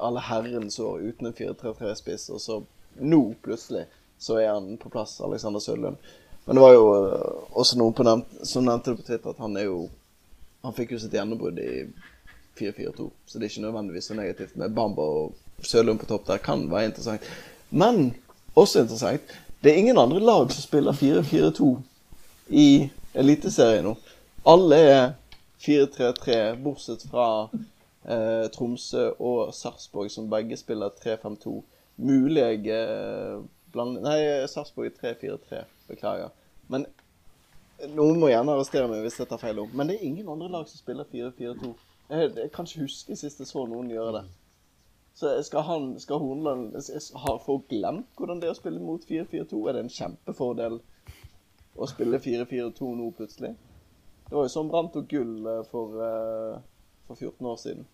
alle 0.00 0.22
herrens 0.22 0.78
år 0.78 1.00
uten 1.00 1.30
en 1.30 1.36
4-3-3-spiss, 1.36 2.28
og 2.30 2.40
så 2.40 2.60
nå 3.00 3.20
plutselig 3.42 3.86
så 4.20 4.36
er 4.40 4.52
han 4.52 4.76
på 4.80 4.90
plass, 4.92 5.20
Alexander 5.24 5.60
Sølund. 5.60 5.96
Men 6.44 6.56
det 6.56 6.62
var 6.62 6.74
jo 6.74 6.86
uh, 6.92 7.56
også 7.56 7.78
noen 7.80 8.06
nevnt, 8.06 8.32
som 8.48 8.64
nevnte 8.66 8.92
det 8.92 9.00
på 9.00 9.06
Twitter, 9.06 9.32
at 9.32 9.40
han 9.40 9.56
er 9.56 9.68
jo 9.68 9.78
han 10.60 10.76
fikk 10.76 10.92
jo 10.92 11.00
sitt 11.00 11.14
gjennombrudd 11.16 11.56
i 11.62 11.70
4-4-2, 12.58 13.10
så 13.26 13.38
det 13.38 13.46
er 13.46 13.52
ikke 13.52 13.66
nødvendigvis 13.66 14.10
så 14.10 14.14
negativt 14.14 14.56
med 14.56 14.74
Bamba 14.74 15.02
og 15.02 15.34
Sølund 15.62 16.00
på 16.00 16.08
topp 16.08 16.26
der. 16.26 16.42
Kan 16.42 16.70
være 16.70 16.90
interessant. 16.90 17.22
Men 17.70 18.14
også 18.56 18.82
interessant 18.82 19.38
det 19.62 19.72
er 19.72 19.76
ingen 19.76 19.98
andre 19.98 20.20
lag 20.20 20.52
som 20.52 20.62
spiller 20.62 20.92
4-4-2 20.92 21.78
i 22.48 22.88
Eliteserien 23.14 23.84
nå. 23.84 23.96
Alle 24.48 24.76
er 24.76 25.02
4-3-3, 25.60 26.36
bortsett 26.64 27.04
fra 27.10 27.26
eh, 28.08 28.46
Tromsø 28.54 29.10
og 29.18 29.52
Sarpsborg, 29.54 30.08
som 30.10 30.30
begge 30.32 30.56
spiller 30.56 30.94
3-5-2. 31.04 31.58
Mulige 32.00 32.78
eh, 32.78 33.42
blander 33.72 34.06
Nei, 34.06 34.46
Sarpsborg 34.48 34.88
er 34.88 34.96
3-4-3. 35.12 35.60
Beklager. 35.90 36.32
Men 36.72 36.86
noen 37.92 38.16
må 38.22 38.30
gjerne 38.32 38.56
arrestere 38.56 38.88
meg 38.88 39.04
hvis 39.04 39.20
jeg 39.20 39.28
tar 39.28 39.42
feil. 39.42 39.60
om. 39.60 39.68
Men 39.76 39.90
det 39.90 39.98
er 39.98 40.08
ingen 40.08 40.32
andre 40.32 40.48
lag 40.48 40.64
som 40.70 40.80
spiller 40.80 41.04
4-4-2. 41.12 41.74
Jeg, 42.10 42.30
jeg 42.36 42.50
kan 42.50 42.66
ikke 42.66 42.84
huske 42.88 43.16
sist 43.16 43.38
jeg 43.38 43.46
så 43.46 43.62
noen 43.70 43.90
gjøre 43.90 44.18
det. 44.18 44.24
Så 45.14 45.30
skal 45.46 45.62
han, 45.66 45.92
skal 46.00 46.18
Horneland 46.18 46.74
folk 47.44 47.68
glemt 47.70 48.08
hvordan 48.18 48.40
det 48.40 48.48
er 48.48 48.54
å 48.54 48.58
spille 48.58 48.82
mot 48.82 49.04
4-4-2? 49.06 49.60
Er 49.68 49.76
det 49.76 49.84
en 49.84 49.94
kjempefordel 49.94 50.80
å 51.76 51.88
spille 51.90 52.18
4-4-2 52.22 52.90
nå 52.98 53.10
plutselig? 53.18 53.52
Det 54.26 54.34
var 54.34 54.46
jo 54.46 54.52
sånn 54.52 54.70
Brann 54.70 54.90
tok 54.94 55.08
gull 55.10 55.46
eh, 55.50 55.64
for, 55.70 55.96
eh, 56.06 56.60
for 57.06 57.18
14 57.18 57.50
år 57.50 57.58
siden. 57.62 57.88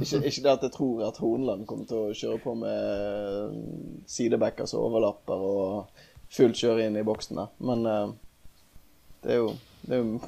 Ikke, 0.00 0.20
ikke 0.24 0.44
det 0.44 0.52
at 0.52 0.64
jeg 0.64 0.74
tror 0.76 1.02
at 1.04 1.20
Horneland 1.20 1.66
kommer 1.68 1.88
til 1.88 2.06
å 2.06 2.16
kjøre 2.16 2.40
på 2.44 2.54
med 2.62 4.04
sidebackers 4.08 4.72
og 4.76 4.86
overlapper 4.88 5.44
og 5.48 6.04
fullt 6.32 6.56
kjøre 6.62 6.86
inn 6.86 6.96
i 6.96 7.04
boksene, 7.04 7.44
men 7.60 7.84
det 7.84 9.34
er 9.34 9.42
jo 9.42 9.50
Det, 9.86 10.20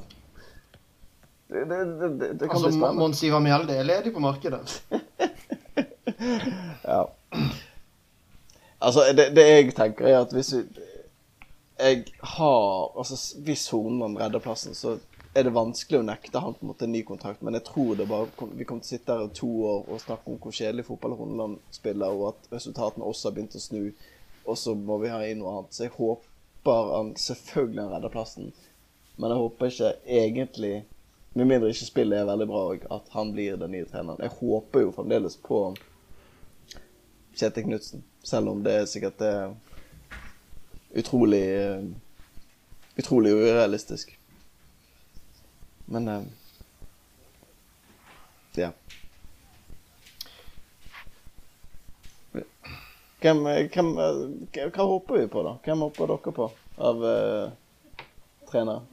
det, 1.69 1.85
det, 1.85 2.19
det, 2.19 2.49
kan 2.49 2.51
altså, 2.51 2.69
bli 2.69 2.79
spennende. 2.79 3.01
Mons 3.01 3.23
Ivar 3.23 3.43
Mjelde 3.45 3.77
er 3.77 3.85
ledig 3.85 4.15
på 4.15 4.25
markedet. 4.25 4.83
ja. 6.93 7.03
Altså, 8.81 9.05
det, 9.17 9.29
det 9.37 9.49
jeg 9.49 9.75
tenker, 9.77 10.09
er 10.09 10.23
at 10.23 10.33
hvis 10.33 10.55
vi 10.57 10.65
jeg 11.83 12.05
har 12.19 12.99
Altså, 12.99 13.39
hvis 13.39 13.69
Hornland 13.69 14.19
redder 14.19 14.39
plassen, 14.39 14.75
så 14.75 14.99
er 15.35 15.47
det 15.47 15.55
vanskelig 15.57 16.03
å 16.03 16.05
nekte 16.05 16.41
han 16.45 16.55
på 16.55 16.67
en 16.67 16.71
måte 16.71 16.85
en 16.85 16.93
ny 16.93 17.01
kontrakt, 17.09 17.41
men 17.43 17.57
jeg 17.57 17.65
tror 17.65 17.95
det 17.97 18.09
bare 18.09 18.29
vi 18.53 18.67
kommer 18.69 18.85
til 18.85 18.85
å 18.85 18.91
sitte 18.91 19.15
her 19.17 19.31
i 19.31 19.37
to 19.37 19.49
år 19.65 19.87
og 19.89 20.03
snakke 20.03 20.29
om 20.29 20.37
hvor 20.43 20.53
kjedelig 20.53 20.85
fotball 20.91 21.15
Horneland 21.17 21.63
spiller, 21.73 22.13
og 22.13 22.35
at 22.35 22.51
resultatene 22.53 23.07
også 23.09 23.31
har 23.31 23.39
begynt 23.39 23.57
å 23.57 23.63
snu, 23.63 23.87
og 24.45 24.59
så 24.61 24.75
må 24.77 24.99
vi 25.01 25.13
ha 25.13 25.23
inn 25.25 25.41
noe 25.41 25.55
annet. 25.57 25.73
Så 25.73 25.87
jeg 25.87 25.95
håper 25.97 26.93
han 26.93 27.15
selvfølgelig 27.17 27.87
han 27.87 27.97
redder 27.97 28.13
plassen, 28.13 28.53
men 29.23 29.31
jeg 29.31 29.39
håper 29.39 29.71
ikke 29.71 29.93
egentlig 30.21 30.73
Med 31.33 31.49
mindre 31.49 31.71
ikke 31.73 31.87
spillet 31.89 32.19
er 32.19 32.27
veldig 32.29 32.47
bra 32.51 32.63
òg, 32.75 32.83
at 32.93 33.07
han 33.15 33.31
blir 33.33 33.55
den 33.57 33.71
nye 33.73 33.87
treneren. 33.89 34.19
Jeg 34.21 34.35
håper 34.37 34.83
jo 34.83 34.91
fremdeles 34.93 35.39
på 35.41 35.61
Kjetil 37.33 37.65
Knutsen, 37.65 38.03
selv 38.21 38.53
om 38.53 38.61
det 38.61 38.75
er 38.83 38.91
sikkert 38.91 39.25
er 39.25 39.55
utrolig 40.93 41.41
utrolig 42.99 43.33
urealistisk. 43.33 44.19
Men 45.85 46.09
uh, 46.09 46.23
ja. 48.55 48.71
Hvem, 53.23 53.45
hvem, 53.45 53.93
hva 54.75 54.85
håper 54.85 55.21
vi 55.21 55.27
på, 55.31 55.43
da? 55.47 55.57
Hvem 55.65 55.85
håper 55.87 56.11
dere 56.11 56.35
på 56.35 56.49
av 56.91 57.05
uh, 57.07 57.53
trenere? 58.51 58.92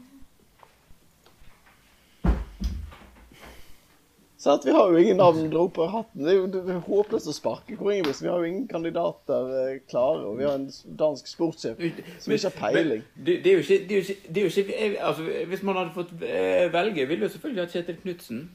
Så 4.40 4.54
at 4.56 4.66
Vi 4.66 4.72
har 4.72 4.92
jo 4.92 4.98
ingen 4.98 5.18
navn 5.20 5.50
dro 5.52 5.66
på 5.68 5.86
hatten. 5.92 6.24
Det 6.24 6.32
er 6.32 6.38
jo 6.38 6.46
det 6.48 6.62
er 6.72 6.78
håpløst 6.86 7.28
å 7.28 7.34
sparke 7.36 7.76
Kåre 7.76 7.98
Ingebrigtsen. 7.98 8.24
Vi 8.24 8.32
har 8.32 8.40
jo 8.40 8.48
ingen 8.48 8.68
kandidater 8.72 9.50
eh, 9.60 9.82
klare. 9.92 10.22
Og 10.30 10.38
vi 10.40 10.46
har 10.48 10.56
en 10.56 10.70
dansk 11.02 11.28
sportssjef 11.28 11.82
som 12.24 12.36
ikke 12.36 12.48
har 12.48 12.56
peiling. 12.56 13.04
Men, 13.18 13.26
det, 13.28 13.36
er 13.44 13.58
jo 13.58 13.66
ikke, 13.66 13.80
det 13.90 13.98
er 13.98 14.00
jo 14.00 14.06
ikke, 14.06 14.18
er 14.30 14.40
jo 14.40 14.94
ikke 14.94 15.04
altså, 15.10 15.28
Hvis 15.52 15.64
man 15.68 15.80
hadde 15.82 15.96
fått 15.98 16.14
eh, 16.24 16.70
velge, 16.72 17.08
ville 17.12 17.28
jo 17.28 17.34
selvfølgelig 17.36 17.66
hatt 17.66 17.76
Kjetil 17.76 18.00
Knutsen. 18.06 18.46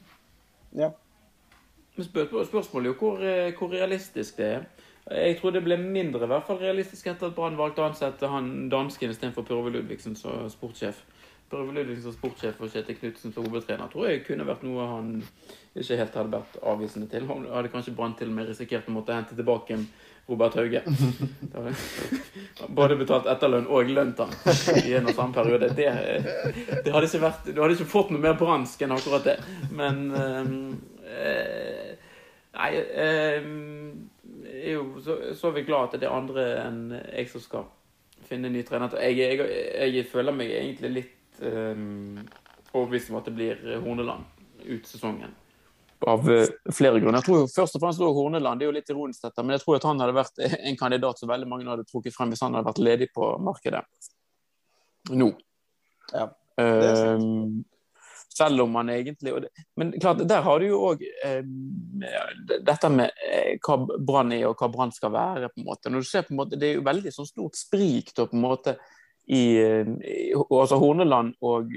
Ja. 0.73 0.89
Men 1.95 2.09
spør, 2.09 2.33
spørsmålet 2.49 2.89
er 2.89 2.93
jo 2.93 2.97
hvor, 2.99 3.21
eh, 3.21 3.53
hvor, 3.53 3.71
realistisk 3.77 4.41
det 4.41 4.45
er. 4.55 4.65
Jeg 5.11 5.37
tror 5.37 5.53
det 5.53 5.61
ble 5.63 5.77
mindre 5.77 6.25
i 6.25 6.31
hvert 6.33 6.47
fall 6.47 6.57
realistisk 6.57 7.07
etter 7.11 7.29
at 7.29 7.37
Brann 7.37 7.59
valgte 7.61 7.83
å 7.83 7.91
ansette 7.91 8.25
han 8.25 8.71
dansken 8.73 9.13
istedenfor 9.13 9.45
Purve 9.45 9.69
Ludvigsen 9.69 10.17
som 10.17 10.49
sportssjef. 10.49 11.05
Ludvigsen 11.63 12.03
som 12.05 12.15
sportssjef 12.15 12.59
og 12.61 12.71
Kjetil 12.73 12.97
Knutsen 12.99 13.33
som 13.33 13.45
hovedtrener 13.47 13.91
tror 13.91 14.09
jeg 14.09 14.23
kunne 14.27 14.47
vært 14.47 14.65
noe 14.65 14.87
han 14.89 15.13
ikke 15.75 15.97
helt 15.99 16.17
hadde 16.19 16.33
vært 16.33 16.57
avvisende 16.63 17.07
til. 17.11 17.27
Han 17.29 17.47
hadde 17.51 17.71
kanskje 17.73 17.93
Brann 17.95 18.15
til 18.19 18.31
og 18.31 18.37
med 18.37 18.49
risikert 18.49 18.87
å 18.89 18.95
måtte 18.95 19.15
hente 19.15 19.37
tilbake 19.37 19.77
Robert 20.29 20.55
Hauge. 20.57 20.81
Både 22.79 22.97
betalt 22.97 23.27
etterlønn 23.29 23.67
og 23.69 23.91
lønt 23.93 24.23
han 24.23 24.33
i 24.81 24.95
en 24.97 25.11
og 25.11 25.17
samme 25.17 25.35
periode. 25.35 25.69
Det, 25.77 25.89
det, 26.85 26.93
hadde 26.93 27.05
ikke 27.09 27.23
vært 27.27 27.51
Du 27.51 27.61
hadde 27.61 27.77
ikke 27.77 27.91
fått 27.91 28.13
noe 28.13 28.23
mer 28.23 28.39
bransk 28.39 28.81
enn 28.85 28.95
akkurat 28.95 29.27
det. 29.27 29.37
Men 29.75 30.01
øh, 30.15 30.49
Nei 32.55 32.71
øh, 32.79 33.49
er 34.55 34.71
jo 34.71 34.85
så, 35.03 35.17
så 35.35 35.49
er 35.49 35.57
vi 35.59 35.65
glad 35.67 35.89
at 35.89 35.99
det 36.01 36.07
er 36.07 36.15
andre 36.15 36.45
enn 36.63 36.81
jeg 36.95 37.29
som 37.29 37.43
skal 37.43 37.67
finne 38.25 38.49
en 38.49 38.55
ny 38.55 38.63
trener. 38.65 38.95
Jeg, 39.03 39.19
jeg, 39.19 39.93
jeg 39.93 40.07
føler 40.09 40.33
meg 40.33 40.53
egentlig 40.55 40.93
litt 40.95 41.13
overbevist 41.41 43.11
om 43.11 43.19
at 43.19 43.27
det 43.27 43.33
blir 43.35 43.65
Horneland 43.83 44.23
ut 44.65 44.87
sesongen. 44.87 45.33
Av 46.05 46.25
uh, 46.27 46.43
flere 46.75 46.99
grunner. 46.99 47.21
Jeg 47.21 47.27
tror 47.27 47.37
jo 47.41 47.51
først 47.51 47.77
og 47.77 47.81
fremst 47.83 48.01
også 48.01 48.17
Horneland, 48.17 48.59
det 48.59 48.65
er 48.65 48.69
jo 48.69 48.75
litt 48.75 48.91
ironisk 48.91 49.23
dette, 49.23 49.43
men 49.43 49.55
jeg 49.55 49.63
tror 49.63 49.77
at 49.77 49.87
han 49.87 50.03
hadde 50.03 50.17
vært 50.17 50.41
en 50.45 50.79
kandidat 50.79 51.21
som 51.21 51.31
veldig 51.31 51.47
mange 51.49 51.69
hadde 51.71 51.87
trukket 51.87 52.15
frem 52.15 52.33
hvis 52.33 52.43
han 52.45 52.57
hadde 52.57 52.67
vært 52.67 52.83
ledig 52.83 53.09
på 53.15 53.29
markedet 53.41 53.85
nå. 55.13 55.31
Ja, 56.13 56.27
det 56.57 56.89
er 56.89 56.99
sant. 56.99 57.23
Um, 57.23 57.63
selv 58.35 58.65
om 58.65 58.75
han 58.75 58.89
egentlig 58.89 59.33
det, 59.41 59.49
Men 59.75 59.93
klart, 59.99 60.27
der 60.27 60.41
har 60.41 60.59
du 60.59 60.67
jo 60.67 60.79
òg 60.89 61.03
eh, 61.23 61.43
dette 62.67 62.89
med 62.91 63.13
eh, 63.23 63.55
hva 63.63 63.77
Brann 63.79 64.33
er 64.35 64.49
og 64.49 64.59
hva 64.59 64.67
Brann 64.71 64.91
skal 64.91 65.13
være. 65.13 65.49
på 65.53 65.61
en 65.61 65.67
måte. 65.69 65.91
Når 65.91 66.03
du 66.03 66.09
ser 66.09 66.25
på 66.27 66.33
en 66.33 66.41
måte, 66.41 66.59
Det 66.59 66.67
er 66.67 66.75
jo 66.75 66.83
veldig 66.83 67.13
sånn 67.15 67.29
stort 67.29 67.55
sprik 67.55 68.11
da, 68.15 68.25
på 68.27 68.35
en 68.35 68.43
måte 68.43 68.75
i, 69.27 69.43
i 69.57 70.33
altså 70.35 70.77
Horneland 70.81 71.33
og 71.45 71.71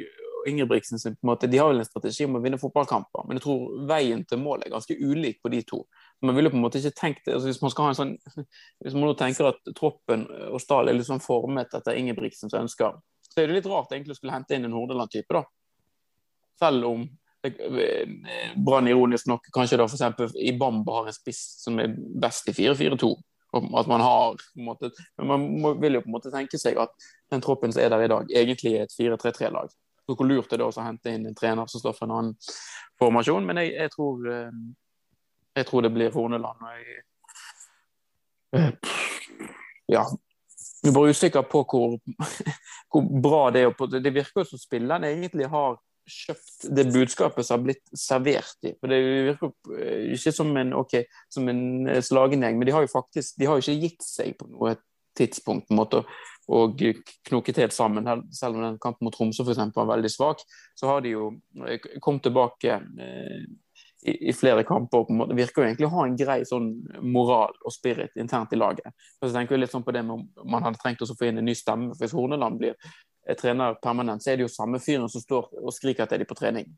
Ingebrigtsen 0.48 1.00
på 1.02 1.08
en 1.26 1.30
måte, 1.30 1.48
de 1.50 1.58
har 1.58 1.68
vel 1.68 1.82
en 1.82 1.86
strategi 1.86 2.24
om 2.24 2.38
å 2.38 2.42
vinne 2.42 2.60
fotballkamper, 2.60 3.26
men 3.26 3.38
jeg 3.38 3.44
tror 3.44 3.84
veien 3.88 4.22
til 4.28 4.40
mål 4.40 4.62
er 4.64 4.72
ganske 4.72 4.96
ulik 4.96 5.40
på 5.42 5.50
de 5.52 5.62
to. 5.66 5.82
Man 6.24 6.36
ville 6.36 6.50
på 6.52 6.58
en 6.58 6.64
måte 6.64 6.80
ikke 6.80 6.96
tenkt 6.98 7.28
altså 7.30 7.46
Hvis 7.46 7.60
man 7.62 7.70
skal 7.70 7.84
ha 7.84 7.92
en 7.92 7.98
sånn, 7.98 8.14
hvis 8.82 8.96
man 8.96 9.06
nå 9.06 9.14
tenker 9.18 9.52
at 9.52 9.72
troppen 9.78 10.26
og 10.48 10.58
Stahl 10.62 10.90
er 10.90 10.96
litt 10.96 11.08
sånn 11.08 11.22
formet 11.22 11.74
etter 11.78 11.98
Ingebrigtsens 11.98 12.56
ønsker, 12.58 12.98
så 13.28 13.40
er 13.42 13.48
det 13.48 13.58
litt 13.58 13.70
rart 13.70 13.92
egentlig 13.92 14.16
å 14.16 14.20
skulle 14.20 14.34
hente 14.34 14.56
inn 14.56 14.66
en 14.68 14.76
Horneland-type, 14.76 15.34
da. 15.34 15.44
Selv 16.58 16.88
om 16.88 17.08
Brann 18.58 18.88
ironisk 18.90 19.28
nok 19.30 19.46
kanskje 19.54 19.78
da 19.78 19.86
f.eks. 19.86 20.34
i 20.42 20.52
Bamba 20.58 20.96
har 20.96 21.10
en 21.10 21.14
spiss 21.14 21.42
som 21.62 21.78
er 21.78 21.92
best 21.94 22.50
i 22.50 22.54
4-4-2. 22.56 23.12
At 23.52 23.86
man 23.88 24.00
har 24.00 24.34
på 24.36 24.60
en 24.60 24.64
måte, 24.64 24.90
Men 25.16 25.26
man 25.26 25.44
må, 25.60 25.72
vil 25.80 25.94
jo 25.94 26.02
på 26.04 26.10
en 26.10 26.16
måte 26.18 26.32
tenke 26.32 26.58
seg 26.60 26.76
at 26.80 26.92
den 27.32 27.40
troppen 27.40 27.72
som 27.72 27.82
er 27.82 27.92
der 27.94 28.04
i 28.04 28.10
dag, 28.12 28.28
egentlig 28.28 28.74
er 28.76 28.84
et 28.84 28.92
4-3-3-lag. 28.92 29.72
Så 30.06 30.16
Hvor 30.16 30.28
lurt 30.28 30.52
er 30.52 30.60
det 30.60 30.66
også 30.66 30.82
å 30.82 30.88
hente 30.88 31.12
inn 31.12 31.26
en 31.28 31.36
trener 31.36 31.68
som 31.68 31.80
står 31.80 31.96
for 31.96 32.08
en 32.08 32.14
annen 32.16 32.52
formasjon? 33.00 33.44
Men 33.48 33.60
jeg, 33.62 33.74
jeg, 33.76 33.92
tror, 33.92 34.28
eh, 34.32 34.60
jeg 35.56 35.68
tror 35.68 35.84
det 35.84 35.92
blir 35.96 36.14
Horneland. 36.14 36.64
og 36.64 36.76
jeg, 36.76 37.02
eh, 38.56 38.72
Ja. 39.88 40.04
Jeg 40.78 40.92
er 40.92 40.94
bare 40.94 41.10
usikker 41.10 41.42
på 41.42 41.64
hvor, 41.66 41.96
hvor 42.92 43.06
bra 43.22 43.50
det 43.50 43.64
er. 43.64 43.86
Det 43.98 44.14
virker 44.14 44.44
jo 44.44 44.50
som 44.52 44.60
spillerne 44.60 45.10
egentlig 45.10 45.48
har 45.50 45.76
kjøpt 46.12 46.68
det 46.76 46.86
budskapet 46.92 47.46
som 47.46 47.58
har 47.58 47.66
blitt 47.66 47.92
servert 47.96 48.66
i. 48.68 48.74
For 48.78 48.92
Det 48.92 48.98
virker 49.04 49.52
eh, 49.78 50.08
ikke 50.16 50.34
som 50.34 50.50
en, 50.56 50.74
okay, 50.78 51.06
som 51.32 51.48
en 51.50 51.62
eh, 51.88 52.02
slagengjeng, 52.04 52.58
men 52.58 52.68
de 52.68 52.74
har 52.74 52.84
jo 52.84 52.92
faktisk 52.92 53.38
de 53.38 53.48
har 53.48 53.58
jo 53.58 53.64
ikke 53.66 53.86
gitt 53.86 54.04
seg 54.06 54.34
på 54.38 54.48
noe 54.50 54.76
tidspunkt 55.18 55.68
på 55.68 55.74
en 55.74 55.80
måte 55.80 56.02
og 56.48 56.80
knoket 57.28 57.60
helt 57.60 57.76
sammen. 57.76 58.06
Selv 58.32 58.56
om 58.56 58.64
den 58.64 58.78
kampen 58.80 59.04
mot 59.04 59.14
Tromsø 59.14 59.44
for 59.44 59.52
eksempel, 59.52 59.82
var 59.82 59.98
veldig 59.98 60.10
svak, 60.12 60.44
så 60.78 60.88
har 60.88 61.02
de 61.04 61.12
jo 61.16 61.32
eh, 61.66 61.80
kommet 62.00 62.24
tilbake 62.24 62.78
i, 64.02 64.14
i, 64.30 64.32
flere 64.32 64.64
kamper. 64.64 65.04
på 65.04 65.12
en 65.12 65.20
måte, 65.20 65.36
virker 65.36 65.62
jo 65.62 65.66
egentlig 65.66 65.88
å 65.88 65.94
ha 65.96 66.06
en 66.06 66.16
grei 66.16 66.38
sånn 66.48 66.70
moral 67.04 67.52
og 67.64 67.74
spirit 67.74 68.16
internt 68.16 68.54
i 68.54 68.60
laget. 68.60 68.88
Og 69.20 69.28
så 69.28 69.34
tenker 69.34 69.56
vi 69.56 69.62
litt 69.62 69.74
sånn 69.74 69.84
på 69.84 69.94
det 69.94 70.04
med 70.06 70.16
om 70.18 70.48
Man 70.48 70.64
hadde 70.64 70.80
trengt 70.82 71.02
å 71.02 71.10
få 71.10 71.28
inn 71.28 71.42
en 71.42 71.48
ny 71.48 71.56
stemme. 71.58 71.92
Hvis 71.98 72.16
Horneland 72.16 72.60
blir 72.62 72.78
trener 73.36 73.76
permanent, 73.82 74.22
så 74.22 74.32
er 74.32 74.38
det 74.38 74.46
jo 74.46 74.52
samme 74.52 74.80
fyren 74.80 75.08
som 75.12 75.20
står 75.20 75.50
og 75.60 75.74
skriker 75.74 76.08
til 76.08 76.22
dem 76.22 76.28
på 76.28 76.36
trening. 76.38 76.70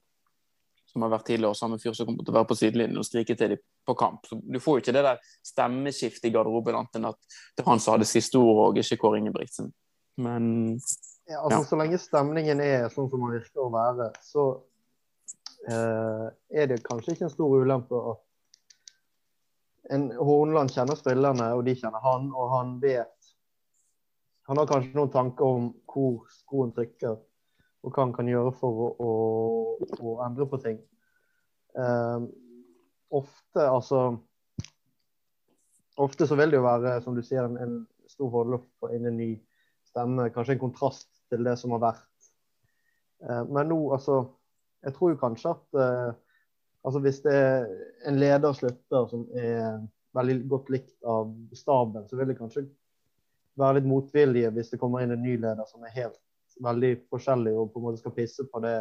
Som 0.91 1.05
har 1.07 1.13
vært 1.13 1.29
tidligere, 1.29 1.53
og 1.55 1.59
samme 1.59 1.79
fyr 1.79 1.95
som 1.95 2.09
kommer 2.09 2.27
til 2.27 2.33
å 2.33 2.39
være 2.41 2.49
på 2.51 2.57
sidelinjen 2.59 2.99
og 2.99 3.07
skrike 3.07 3.37
til 3.39 3.53
dem 3.55 3.61
på 3.87 3.95
kamp. 3.95 4.27
Så 4.27 4.41
Du 4.43 4.59
får 4.59 4.79
jo 4.79 4.83
ikke 4.83 4.95
det 4.97 5.05
der 5.07 5.21
stemmeskiftet 5.47 6.27
i 6.27 6.33
garderoben 6.35 6.75
annet 6.81 6.99
enn 6.99 7.11
at 7.13 7.21
det 7.55 7.63
er 7.63 7.71
han 7.71 7.83
som 7.83 7.95
hadde 7.95 8.09
siste 8.11 8.41
ord, 8.41 8.65
og 8.65 8.81
ikke 8.83 8.99
Kåre 9.05 9.21
Ingebrigtsen. 9.23 9.71
Men 10.19 10.81
Ja, 11.31 11.45
altså, 11.45 11.61
Ja. 11.61 11.65
Så 11.65 11.77
lenge 11.79 11.99
stemningen 11.99 12.61
er 12.61 12.89
sånn 12.91 13.07
som 13.11 13.21
den 13.21 13.37
virker 13.39 13.63
å 13.63 13.71
være, 13.71 14.11
så 14.25 14.65
eh, 15.71 16.27
er 16.51 16.67
det 16.67 16.83
kanskje 16.83 17.15
ikke 17.15 17.29
en 17.29 17.31
stor 17.37 17.55
ulempe 17.63 18.01
at 18.11 18.27
en 19.91 20.11
Hornland 20.17 20.71
kjenner 20.71 20.99
spillerne, 20.99 21.53
og 21.55 21.65
de 21.67 21.75
kjenner 21.75 22.03
han, 22.05 22.31
og 22.35 22.53
han 22.57 22.77
vet 22.83 23.17
Han 24.51 24.59
har 24.59 24.67
kanskje 24.67 24.97
noen 24.97 25.11
tanker 25.15 25.47
om 25.47 25.67
hvor 25.91 26.25
skoen 26.33 26.73
trykker, 26.77 27.19
og 27.81 27.93
hva 27.93 28.05
han 28.05 28.15
kan 28.15 28.29
gjøre 28.29 28.53
for 28.59 28.83
å, 28.85 28.89
å, 29.01 29.13
å 30.05 30.17
endre 30.27 30.47
på 30.51 30.61
ting. 30.63 30.81
Eh, 31.79 32.27
ofte, 33.21 33.65
altså 33.67 34.03
Ofte 36.01 36.25
så 36.25 36.37
vil 36.39 36.49
det 36.49 36.57
jo 36.57 36.65
være, 36.65 36.95
som 37.05 37.13
du 37.13 37.21
sier, 37.21 37.45
en, 37.45 37.59
en 37.61 37.73
stor 38.09 38.31
få 38.33 38.89
inn 38.95 39.05
en 39.05 39.19
ny 39.21 39.35
stemme. 39.85 40.31
Kanskje 40.33 40.55
en 40.57 40.63
kontrast 40.63 41.11
til 41.29 41.45
det 41.45 41.59
som 41.61 41.75
har 41.77 41.83
vært. 41.83 42.29
Eh, 43.27 43.43
men 43.51 43.69
nå, 43.69 43.81
altså 43.93 44.23
Jeg 44.81 44.95
tror 44.97 45.11
jo 45.13 45.21
kanskje 45.21 45.51
at 45.53 45.77
eh, 45.77 46.13
altså 46.89 47.01
hvis 47.05 47.19
det 47.21 47.35
er 47.37 47.67
en 48.09 48.17
leder 48.17 48.55
slutter 48.57 49.11
som 49.11 49.27
er 49.37 49.83
veldig 50.17 50.37
godt 50.49 50.71
likt 50.73 50.95
av 51.05 51.35
staben, 51.53 52.07
så 52.09 52.17
vil 52.17 52.31
det 52.31 52.39
kanskje 52.39 52.65
være 53.59 53.79
litt 53.79 53.89
motvilje 53.91 54.51
hvis 54.55 54.71
det 54.73 54.79
kommer 54.81 55.03
inn 55.03 55.15
en 55.15 55.23
ny 55.23 55.37
leder 55.41 55.67
som 55.69 55.85
er 55.85 55.97
helt 55.97 56.19
veldig 56.61 56.93
forskjellig 57.11 57.55
og 57.57 57.71
på 57.73 57.81
en 57.81 57.87
måte 57.89 58.03
skal 58.03 58.15
pisse 58.17 58.45
på 58.51 58.63
det 58.65 58.79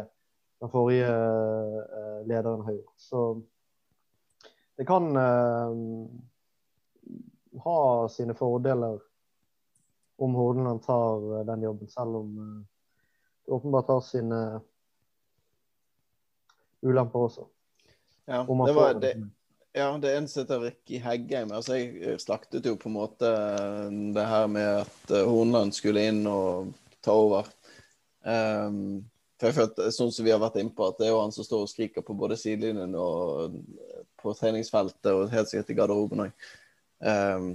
den 0.60 0.68
forrige 0.68 1.08
eh, 1.08 2.26
lederen 2.28 2.60
har 2.66 2.72
gjort. 2.72 2.96
Så 3.00 3.20
det 4.76 4.84
kan 4.88 5.16
uh, 5.16 5.72
ha 7.64 8.08
sine 8.08 8.34
fordeler 8.36 8.98
om 10.20 10.34
Hordaland 10.34 10.82
tar 10.84 11.38
eh, 11.38 11.46
den 11.46 11.62
jobben, 11.62 11.88
selv 11.88 12.16
om 12.16 12.36
det 13.46 13.52
åpenbart 13.52 13.88
har 13.88 14.00
sine 14.04 14.60
ulemper 16.80 17.18
også. 17.18 17.46
Ja, 18.24 18.44
det 18.44 18.74
var 18.76 18.94
det, 19.00 19.14
ja, 19.72 19.86
det 20.02 20.12
eneste 20.16 20.42
heter 20.42 20.64
Ricky 20.64 20.98
Heggheim. 21.02 21.52
Altså, 21.54 21.76
jeg 21.78 22.20
slaktet 22.22 22.66
jo 22.66 22.76
på 22.80 22.90
en 22.90 22.96
måte 22.96 23.30
det 24.16 24.26
her 24.26 24.48
med 24.50 24.82
at 24.82 25.14
eh, 25.14 25.26
Hornland 25.28 25.74
skulle 25.76 26.04
inn 26.10 26.24
og 26.30 26.72
ta 27.04 27.14
over. 27.16 27.50
Um, 28.24 29.04
for 29.40 29.48
jeg 29.48 29.56
følte, 29.56 29.92
sånn 29.96 30.10
som 30.12 30.26
vi 30.26 30.32
har 30.34 30.42
vært 30.42 30.58
inne 30.60 30.74
på, 30.76 30.88
at 30.90 30.98
det 31.00 31.06
er 31.08 31.14
jo 31.14 31.22
han 31.22 31.32
som 31.32 31.46
står 31.46 31.62
og 31.64 31.70
skriker 31.70 32.04
på 32.04 32.16
både 32.18 32.36
sidelinjen 32.36 32.92
og 32.98 33.54
på 34.20 34.34
treningsfeltet, 34.36 35.12
og 35.14 35.30
helt 35.32 35.48
sikkert 35.48 35.72
i 35.72 35.78
garderoben 35.78 36.26
òg. 36.26 36.50
Um, 37.00 37.54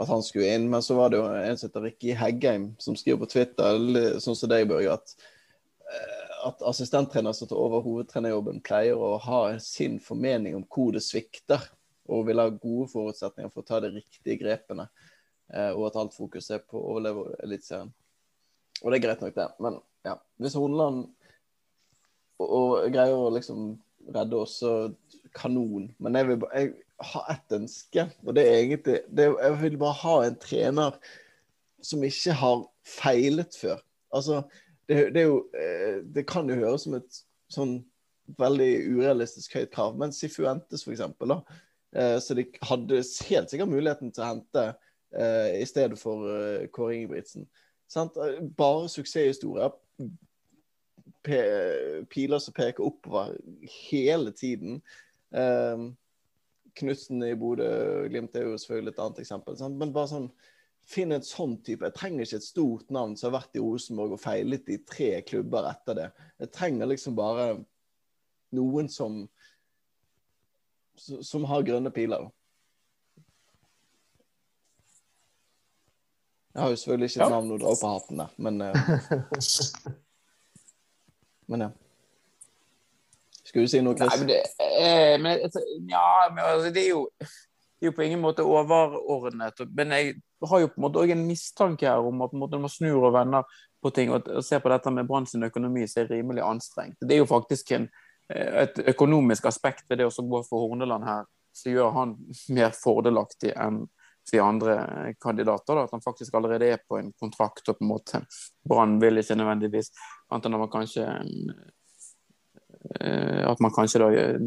at 0.00 0.08
han 0.08 0.22
skulle 0.24 0.54
inn. 0.54 0.68
Men 0.70 0.82
så 0.82 0.96
var 0.98 1.10
det 1.10 1.20
jo 1.20 1.28
en 1.28 1.58
som 1.58 1.68
heter 1.68 1.86
Ricky 1.86 2.14
Heggheim, 2.16 2.70
som 2.78 2.96
skriver 2.96 3.22
på 3.22 3.30
Twitter, 3.34 4.18
sånn 4.22 4.38
som 4.38 4.50
deg, 4.50 4.68
Børge, 4.70 4.96
at 4.96 5.14
eh, 5.90 6.29
at 6.46 6.62
assistenttrener 6.66 7.34
som 7.36 7.48
tar 7.48 7.60
over 7.60 7.84
hovedtrenerjobben, 7.84 8.62
pleier 8.64 8.98
å 8.98 9.16
ha 9.22 9.40
sin 9.62 9.98
formening 10.02 10.56
om 10.58 10.64
hvor 10.68 10.94
det 10.96 11.04
svikter, 11.04 11.62
og 12.10 12.26
vil 12.26 12.42
ha 12.42 12.48
gode 12.50 12.88
forutsetninger 12.90 13.52
for 13.52 13.62
å 13.62 13.68
ta 13.68 13.80
de 13.84 13.92
riktige 13.94 14.40
grepene, 14.40 14.88
eh, 15.52 15.70
og 15.70 15.90
at 15.90 15.98
alt 16.00 16.16
fokus 16.16 16.50
er 16.50 16.64
på 16.64 16.78
å 16.78 16.96
overleve 16.96 17.36
Eliteserien. 17.44 17.92
Og 18.80 18.90
det 18.90 18.98
er 18.98 19.04
greit 19.04 19.22
nok, 19.22 19.36
det. 19.36 19.48
Men 19.60 19.78
ja, 20.06 20.16
hvis 20.40 20.56
Horneland 20.56 21.10
greier 22.40 23.14
å 23.14 23.32
liksom 23.34 23.74
redde 24.14 24.38
oss, 24.40 24.60
så 24.62 24.90
kanon. 25.36 25.90
Men 26.00 26.16
jeg 26.16 26.30
vil 26.30 26.40
bare 26.42 26.62
jeg 26.62 26.72
har 27.12 27.28
ett 27.32 27.54
ønske, 27.56 28.06
og 28.26 28.34
det 28.36 28.44
er 28.44 28.58
egentlig 28.58 28.96
det 29.08 29.28
Jeg 29.30 29.58
vil 29.62 29.76
bare 29.80 30.00
ha 30.02 30.16
en 30.24 30.40
trener 30.40 30.96
som 31.80 32.02
ikke 32.04 32.34
har 32.36 32.64
feilet 32.84 33.56
før. 33.56 33.80
Altså, 34.12 34.42
det, 34.90 35.10
det, 35.14 35.22
jo, 35.22 35.40
eh, 35.54 36.02
det 36.02 36.26
kan 36.26 36.48
jo 36.50 36.58
høres 36.58 36.84
som 36.86 36.96
et 36.98 37.18
sånn 37.50 37.76
veldig 38.40 38.70
urealistisk 38.96 39.54
høyt 39.58 39.70
krav, 39.74 39.98
men 39.98 40.14
Sifuentes 40.14 40.86
eksempel, 40.86 41.34
da. 41.34 41.60
Eh, 41.94 42.16
så 42.22 42.34
de 42.38 42.46
hadde 42.66 43.02
helt 43.28 43.52
sikkert 43.52 43.70
muligheten 43.70 44.10
til 44.14 44.24
å 44.24 44.30
hente 44.32 44.64
eh, 45.14 45.60
i 45.60 45.66
stedet 45.66 45.98
for 45.98 46.26
Kåre 46.74 46.98
Ingebrigtsen. 46.98 47.46
Bare 48.58 48.90
suksesshistorier. 48.90 49.74
Piler 52.10 52.40
som 52.40 52.54
peker 52.56 52.86
oppover 52.86 53.34
hele 53.90 54.30
tiden. 54.32 54.78
Knutsen 56.80 57.26
i 57.26 57.34
Bodø-Glimt 57.36 58.38
er 58.38 58.46
jo 58.46 58.54
selvfølgelig 58.62 58.94
et 58.94 59.02
annet 59.04 59.20
eksempel. 59.24 59.58
Sant? 59.58 59.76
Men 59.78 59.92
bare 59.92 60.12
sånn 60.14 60.30
Finn 60.90 61.12
en 61.14 61.22
sånn 61.22 61.52
type. 61.62 61.86
Jeg 61.86 61.94
trenger 61.94 62.24
ikke 62.26 62.40
et 62.40 62.46
stort 62.48 62.88
navn 62.90 63.12
som 63.16 63.28
har 63.30 63.36
vært 63.40 63.54
i 63.54 63.62
Rosenborg 63.62 64.16
og 64.16 64.22
feilet 64.22 64.68
i 64.74 64.80
tre 64.82 65.10
klubber 65.22 65.68
etter 65.70 65.94
det. 66.00 66.08
Jeg 66.42 66.50
trenger 66.56 66.90
liksom 66.90 67.14
bare 67.18 67.52
noen 68.58 68.88
som 68.90 69.20
som 71.00 71.46
har 71.48 71.62
grønne 71.64 71.88
piler. 71.94 72.26
Jeg 76.54 76.62
har 76.62 76.70
jo 76.72 76.76
selvfølgelig 76.76 77.08
ikke 77.10 77.20
et 77.20 77.24
Ja. 77.24 77.28
navn 77.30 77.52
å 77.54 77.58
dra 77.62 77.70
opp 77.70 77.84
av 77.86 77.92
hatten 78.00 78.18
der, 78.20 78.32
men 78.36 78.60
uh, 78.60 78.74
Men 81.50 81.60
ja. 81.64 81.70
Skulle 83.44 83.64
du 83.64 83.70
si 83.72 83.80
noe, 83.82 83.94
Nei, 83.94 84.08
Chris? 84.08 84.18
men 84.20 84.28
det, 84.28 84.42
eh, 84.60 85.16
men, 85.18 85.40
altså, 85.46 85.62
ja, 85.90 86.28
men 86.34 86.44
altså, 86.44 86.70
det 86.74 86.84
er 86.84 86.88
jo 86.90 87.00
det 87.18 87.86
er 87.86 87.90
jo 87.90 87.96
på 87.96 88.04
ingen 88.04 88.20
måte 88.22 88.44
overordnet. 88.46 89.62
Men 89.74 89.90
jeg 89.96 90.20
har 90.48 90.60
jo 90.60 90.68
på 90.68 90.80
en 90.80 90.84
måte 90.86 91.02
også 91.02 91.12
en 91.12 91.26
mistanke 91.26 91.88
her 91.88 92.06
om 92.06 92.22
at 92.24 92.32
når 92.32 92.62
man 92.62 92.72
snur 92.72 93.08
og 93.08 93.14
vender 93.14 93.44
på 93.82 93.92
ting 93.96 94.12
og 94.12 94.28
og 94.28 94.44
ser 94.44 94.60
på 94.60 94.72
dette 94.72 94.92
med 94.92 95.08
Brann 95.08 95.26
sin 95.26 95.44
økonomi, 95.44 95.86
så 95.88 96.00
er 96.00 96.08
det 96.08 96.18
rimelig 96.18 96.42
anstrengt. 96.44 97.00
Det 97.00 97.16
er 97.16 97.22
jo 97.22 97.28
faktisk 97.28 97.72
en, 97.76 97.88
eh, 98.32 98.62
et 98.64 98.82
økonomisk 98.94 99.46
aspekt 99.46 99.84
ved 99.88 99.98
det 99.98 100.08
å 100.08 100.28
gå 100.34 100.42
for 100.48 100.68
Horneland 100.68 101.04
her, 101.04 101.24
som 101.52 101.72
gjør 101.72 101.90
han 101.96 102.16
mer 102.56 102.76
fordelaktig 102.76 103.54
enn 103.56 103.86
de 104.30 104.38
andre 104.38 104.76
kandidater. 105.20 105.74
Da, 105.74 105.84
at 105.84 105.92
han 105.96 106.04
faktisk 106.04 106.34
allerede 106.34 106.68
er 106.68 106.78
på 106.88 106.98
en 107.00 107.12
kontrakt, 107.18 107.68
og 107.68 107.78
på 107.78 107.84
en 107.84 107.90
måte 107.90 108.22
Brann 108.68 109.00
vil 109.00 109.18
ikke 109.18 109.38
nødvendigvis 109.38 109.90
Annet 110.30 110.46
enn 110.46 110.54
at 110.54 110.60
man 110.62 110.70
kanskje 110.70 111.04
eh, 113.00 113.42
at 113.50 113.60
man 113.60 113.72
kanskje 113.74 113.98
da 113.98 114.10
eh, 114.14 114.38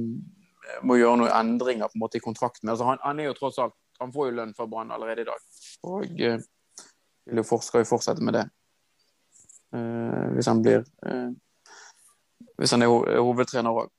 må 0.87 0.95
gjøre 0.95 1.17
noen 1.19 1.33
endringer 1.35 1.89
på 1.91 1.97
en 1.97 2.03
måte 2.05 2.19
i 2.19 2.23
kontrakten. 2.23 2.69
Altså, 2.71 2.87
han, 2.87 3.01
han 3.03 3.19
er 3.19 3.31
jo 3.31 3.37
tross 3.37 3.59
alt 3.59 3.75
han 4.03 4.13
får 4.13 4.29
jo 4.29 4.35
lønn 4.39 4.53
fra 4.57 4.67
Brann 4.69 4.91
allerede 4.91 5.23
i 5.23 5.29
dag. 5.29 5.47
Og 5.89 6.21
eh, 6.21 6.39
vil 7.29 7.41
jo 7.41 7.59
skal 7.63 7.83
jo 7.83 7.89
fortsette 7.89 8.23
med 8.23 8.37
det. 8.37 8.45
Eh, 9.75 10.25
hvis 10.35 10.49
han 10.51 10.61
blir 10.63 10.83
eh, 11.07 11.29
Hvis 12.59 12.75
han 12.75 12.85
er 12.85 12.91
hovedtrener 13.17 13.83
òg. 13.83 13.91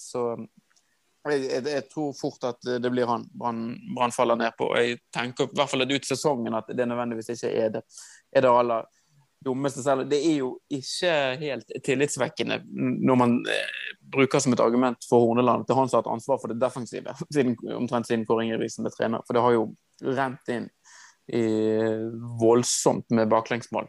så 0.00 0.20
jeg, 1.28 1.64
jeg, 1.64 1.82
tror 1.92 2.14
fort 2.16 2.46
at 2.48 2.66
det 2.82 2.90
blir 2.90 3.06
han 3.06 3.26
Brann 3.36 4.14
faller 4.16 4.36
ned 4.40 4.56
på. 4.58 4.70
Jeg 4.76 5.02
tenker 5.12 5.44
i 5.44 5.56
hvert 5.56 5.70
fall 5.70 5.84
ut 5.84 6.08
sesongen 6.08 6.56
at 6.56 6.72
det 6.72 6.86
nødvendigvis 6.88 7.34
ikke 7.36 7.52
er 7.52 7.74
det, 7.76 7.82
er 8.32 8.44
det 8.44 8.50
aller 8.50 8.88
selv. 9.84 10.08
Det 10.10 10.18
er 10.18 10.38
jo 10.38 10.50
ikke 10.72 11.14
helt 11.40 11.72
tillitsvekkende 11.84 12.60
når 12.74 13.18
man 13.18 13.36
eh, 13.50 13.80
bruker 14.14 14.42
som 14.42 14.52
et 14.52 14.60
argument 14.60 15.06
for 15.08 15.24
Horneland 15.24 15.64
er 15.68 15.78
han 15.78 15.88
som 15.88 15.98
har 15.98 16.04
hatt 16.04 16.12
ansvar 16.12 16.40
for 16.40 16.52
det 16.52 16.60
defensive, 16.60 17.14
siden, 17.32 17.56
omtrent 17.76 18.06
siden 18.06 18.26
Kåre 18.26 18.44
Ingebrigtsen 18.44 18.84
ble 18.84 18.92
trener. 18.94 19.24
For 19.26 19.36
det 19.36 19.44
har 19.44 19.56
jo 19.56 19.66
rent 20.04 20.52
inn 20.52 20.68
i, 21.32 21.44
voldsomt 22.40 23.10
med 23.16 23.30
baklengsmål. 23.32 23.88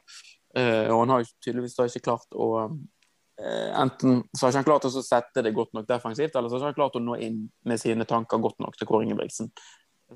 Eh, 0.56 0.88
og 0.88 1.04
han 1.04 1.16
har 1.16 1.24
jo 1.24 1.32
tydeligvis 1.44 1.76
da 1.76 1.88
ikke 1.90 2.06
klart 2.06 2.36
å 2.36 2.50
eh, 2.64 3.72
Enten 3.76 4.22
så 4.32 4.46
har 4.46 4.54
ikke 4.54 4.62
han 4.62 4.70
klart 4.70 4.88
å 4.88 5.04
sette 5.04 5.44
det 5.44 5.52
godt 5.56 5.74
nok 5.76 5.88
defensivt, 5.90 6.36
eller 6.36 6.48
så 6.48 6.56
har 6.56 6.72
ikke 6.72 6.72
han 6.72 6.80
klart 6.80 7.02
å 7.02 7.04
nå 7.04 7.18
inn 7.20 7.42
med 7.68 7.82
sine 7.82 8.08
tanker 8.08 8.40
godt 8.44 8.62
nok 8.64 8.78
til 8.80 8.88
Kåre 8.88 9.08
Ingebrigtsen. 9.08 9.52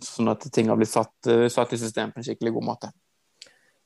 Sånn 0.05 0.31
at 0.31 0.47
ting 0.53 0.69
har 0.71 0.79
blitt 0.79 0.93
satt, 0.93 1.27
satt 1.51 1.75
i 1.75 1.81
system 1.81 2.13
på 2.13 2.21
en 2.21 2.27
skikkelig 2.27 2.53
god 2.55 2.67
måte. 2.69 2.91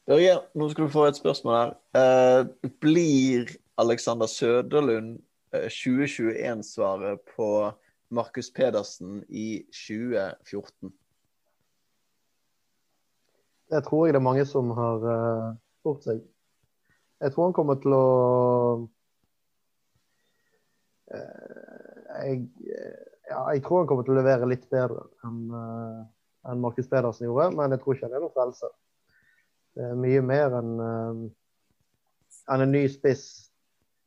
Børge, 0.06 0.40
nå 0.54 0.70
skal 0.70 0.84
du 0.84 0.92
få 0.92 1.06
et 1.08 1.16
spørsmål 1.16 1.54
her. 1.56 1.70
Eh, 1.96 2.70
blir 2.82 3.48
Alexander 3.78 4.26
Søderlund 4.28 5.20
eh, 5.54 5.70
2021-svaret 5.72 7.20
på 7.36 7.72
Markus 8.10 8.52
Pedersen 8.52 9.24
i 9.30 9.64
2014? 9.72 10.94
Det 13.72 13.84
tror 13.84 14.06
jeg 14.06 14.14
det 14.14 14.20
er 14.20 14.28
mange 14.28 14.46
som 14.46 14.72
har 14.76 15.08
uh, 15.08 15.56
spurt 15.80 16.04
seg. 16.04 16.20
Jeg 17.24 17.32
tror 17.32 17.48
han 17.48 17.56
kommer 17.56 17.80
til 17.82 17.96
å 17.96 18.08
uh, 21.16 22.04
jeg, 22.20 22.44
ja, 23.32 23.40
jeg 23.56 23.64
tror 23.64 23.82
han 23.82 23.88
kommer 23.88 24.04
til 24.04 24.14
å 24.14 24.20
levere 24.20 24.52
litt 24.52 24.68
bedre 24.70 25.08
enn 25.24 25.48
uh, 25.56 26.04
enn 26.52 26.60
Markus 26.60 26.90
Pedersen 26.92 27.30
gjorde, 27.30 27.54
men 27.56 27.72
jeg 27.72 27.80
tror 27.80 27.96
ikke 27.96 28.10
han 28.10 28.18
er 28.18 28.26
noen 28.26 28.36
frelser. 28.36 28.72
Det 29.74 29.88
er 29.90 30.00
mye 30.00 30.22
mer 30.26 30.58
enn 30.60 30.74
uh, 30.80 31.24
enn 32.54 32.66
en 32.66 32.74
ny 32.74 32.84
spiss. 32.92 33.26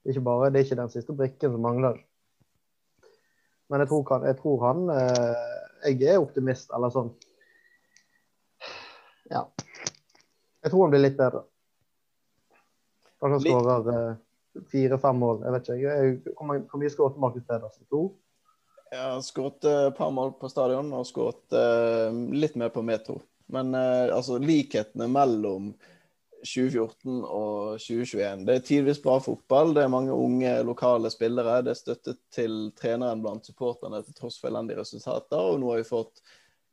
Ikke 0.06 0.22
bare, 0.22 0.50
Det 0.50 0.60
er 0.60 0.68
ikke 0.68 0.82
den 0.82 0.92
siste 0.92 1.16
brikken 1.16 1.54
som 1.54 1.64
mangler. 1.64 1.98
Men 3.70 3.82
jeg 3.82 3.90
tror, 3.90 4.04
han, 4.12 4.26
jeg, 4.28 4.36
tror 4.38 4.60
han 4.62 4.82
jeg 5.82 6.04
er 6.06 6.20
optimist, 6.22 6.70
eller 6.76 6.92
sånn. 6.94 7.08
Ja. 9.32 9.42
Jeg 10.62 10.70
tror 10.70 10.84
han 10.84 10.92
blir 10.94 11.02
litt 11.02 11.18
bedre. 11.18 11.42
Kanskje 13.18 13.34
han 13.34 13.44
skårer 13.46 14.14
fire-fem 14.70 15.18
mål. 15.20 15.42
Jeg 15.44 15.54
vet 15.54 15.70
ikke. 15.74 16.34
Hvor 16.38 16.80
mye 16.80 16.92
skåret 16.92 17.20
Markus 17.20 17.44
Pedersen? 17.48 17.86
To? 17.92 18.02
Har 18.92 19.20
skåret 19.26 19.66
eh, 19.66 19.86
et 19.90 19.96
par 19.98 20.12
mål 20.14 20.36
på 20.40 20.48
stadion 20.50 20.92
og 20.94 21.06
skåret 21.08 21.56
eh, 21.56 22.14
litt 22.36 22.56
mer 22.58 22.72
på 22.74 22.84
metro. 22.86 23.18
Men 23.52 23.74
eh, 23.74 24.14
altså, 24.14 24.38
likhetene 24.42 25.08
mellom 25.10 25.74
2014 26.46 27.22
og 27.24 27.78
2021 27.82 28.44
Det 28.46 28.54
er 28.54 28.64
tidvis 28.64 29.02
bra 29.02 29.18
fotball. 29.22 29.74
Det 29.74 29.84
er 29.84 29.92
mange 29.92 30.14
unge 30.14 30.52
lokale 30.66 31.10
spillere. 31.10 31.60
Det 31.64 31.74
er 31.74 31.80
støtte 31.80 32.16
til 32.34 32.58
treneren 32.78 33.22
blant 33.24 33.46
supporterne 33.46 34.02
til 34.04 34.16
tross 34.16 34.40
for 34.40 34.50
elendige 34.50 34.80
resultater. 34.80 35.38
Og 35.38 35.60
nå 35.60 35.72
har 35.72 35.82
vi 35.82 35.88
fått 35.88 36.22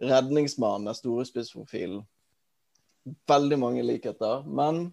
redningsmannen, 0.03 0.89
den 0.89 0.97
store 0.97 1.25
spissprofilen. 1.29 2.03
Veldig 3.29 3.59
mange 3.59 3.86
likheter. 3.86 4.43
Men 4.47 4.91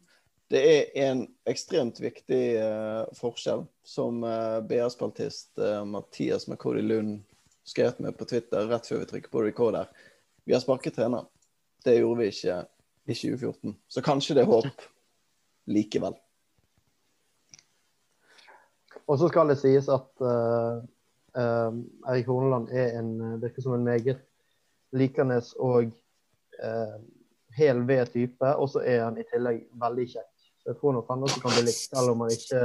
det 0.51 0.63
er 0.67 0.87
en 1.07 1.25
ekstremt 1.47 2.01
viktig 2.03 2.45
eh, 2.59 3.03
forskjell, 3.15 3.65
som 3.87 4.25
eh, 4.27 4.59
BR-spaltist 4.67 5.61
eh, 5.63 5.85
Mathias 5.87 6.49
McCody 6.49 6.83
Lund 6.83 7.21
skrev 7.65 8.01
med 8.03 8.17
på 8.19 8.27
Twitter 8.27 8.67
rett 8.67 8.89
før 8.89 9.05
vi 9.05 9.11
trykker 9.13 9.31
på 9.31 9.45
record 9.47 9.79
her. 9.79 9.93
Vi 10.43 10.57
har 10.57 10.63
sparket 10.65 10.97
trener. 10.99 11.29
Det 11.85 11.97
gjorde 11.99 12.21
vi 12.21 12.33
ikke 12.33 12.57
i 13.07 13.15
2014. 13.15 13.77
Så 13.89 14.03
kanskje 14.05 14.37
det 14.37 14.45
er 14.45 14.51
håp 14.51 14.89
likevel. 15.71 16.17
Og 19.11 19.19
så 19.19 19.29
skal 19.31 19.51
det 19.51 19.59
sies 19.59 19.89
at 19.91 20.23
uh, 20.23 20.83
Erik 21.35 22.29
Horneland 22.31 22.71
er 22.71 22.99
en, 23.01 23.15
virker 23.43 23.65
som 23.65 23.75
en 23.75 23.87
meget 23.87 24.21
likende 24.95 25.41
og 25.59 25.91
uh, 26.63 26.99
hel 27.57 27.83
ved 27.89 28.13
type. 28.13 28.55
Og 28.55 28.69
så 28.71 28.85
er 28.87 29.05
han 29.05 29.19
i 29.19 29.27
tillegg 29.33 29.65
veldig 29.83 30.07
kjekk. 30.13 30.31
Så 30.61 30.71
jeg 30.71 30.79
tror 30.79 30.95
nok 30.95 31.11
han 31.11 31.27
også 31.27 31.41
kan 31.43 31.57
bli 31.57 31.67
likt, 31.67 31.89
selv 31.89 32.13
om 32.13 32.23
han 32.23 32.37
ikke 32.37 32.63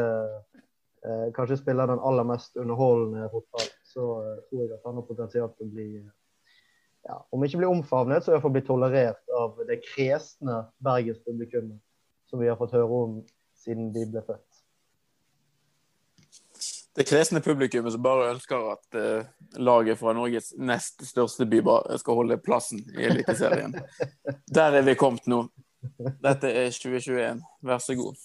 uh, 1.08 1.28
kanskje 1.38 1.62
spiller 1.64 1.90
den 1.90 2.04
aller 2.04 2.28
mest 2.28 2.58
underholdende 2.62 3.30
fotball. 3.32 3.74
Så 3.88 4.06
uh, 4.20 4.38
tror 4.50 4.66
jeg 4.66 4.76
at 4.78 4.86
han 4.86 5.02
har 5.02 5.10
potensial 5.10 5.50
til 5.56 5.66
å 5.66 5.74
bli 5.74 5.90
ja, 7.06 7.28
Om 7.32 7.44
ikke 7.46 7.62
blir 7.62 7.70
omfavnet, 7.70 8.26
så 8.26 8.34
iallfall 8.34 8.54
blir 8.56 8.66
tolerert 8.66 9.34
av 9.38 9.60
det 9.68 9.82
kresne 9.86 10.64
bergenspublikummet 10.84 11.82
som 12.30 12.42
vi 12.42 12.50
har 12.50 12.58
fått 12.58 12.74
høre 12.74 13.02
om 13.06 13.20
siden 13.62 13.92
de 13.94 14.06
ble 14.10 14.24
født. 14.26 14.62
Det 16.96 17.04
kresne 17.04 17.42
publikummet 17.44 17.92
som 17.92 18.04
bare 18.04 18.30
ønsker 18.32 18.70
at 18.72 18.98
uh, 18.98 19.26
laget 19.60 20.00
fra 20.00 20.14
Norges 20.16 20.54
nest 20.58 21.04
største 21.06 21.46
by 21.52 21.60
skal 22.00 22.22
holde 22.22 22.40
plassen 22.40 22.86
i 22.96 23.10
Eliteserien. 23.10 23.76
Der 24.56 24.80
er 24.80 24.86
vi 24.88 24.96
kommet 24.96 25.28
nå. 25.28 25.44
Dette 26.24 26.50
er 26.50 26.72
2021. 26.72 27.44
Vær 27.68 27.84
så 27.84 27.98
god. 28.00 28.24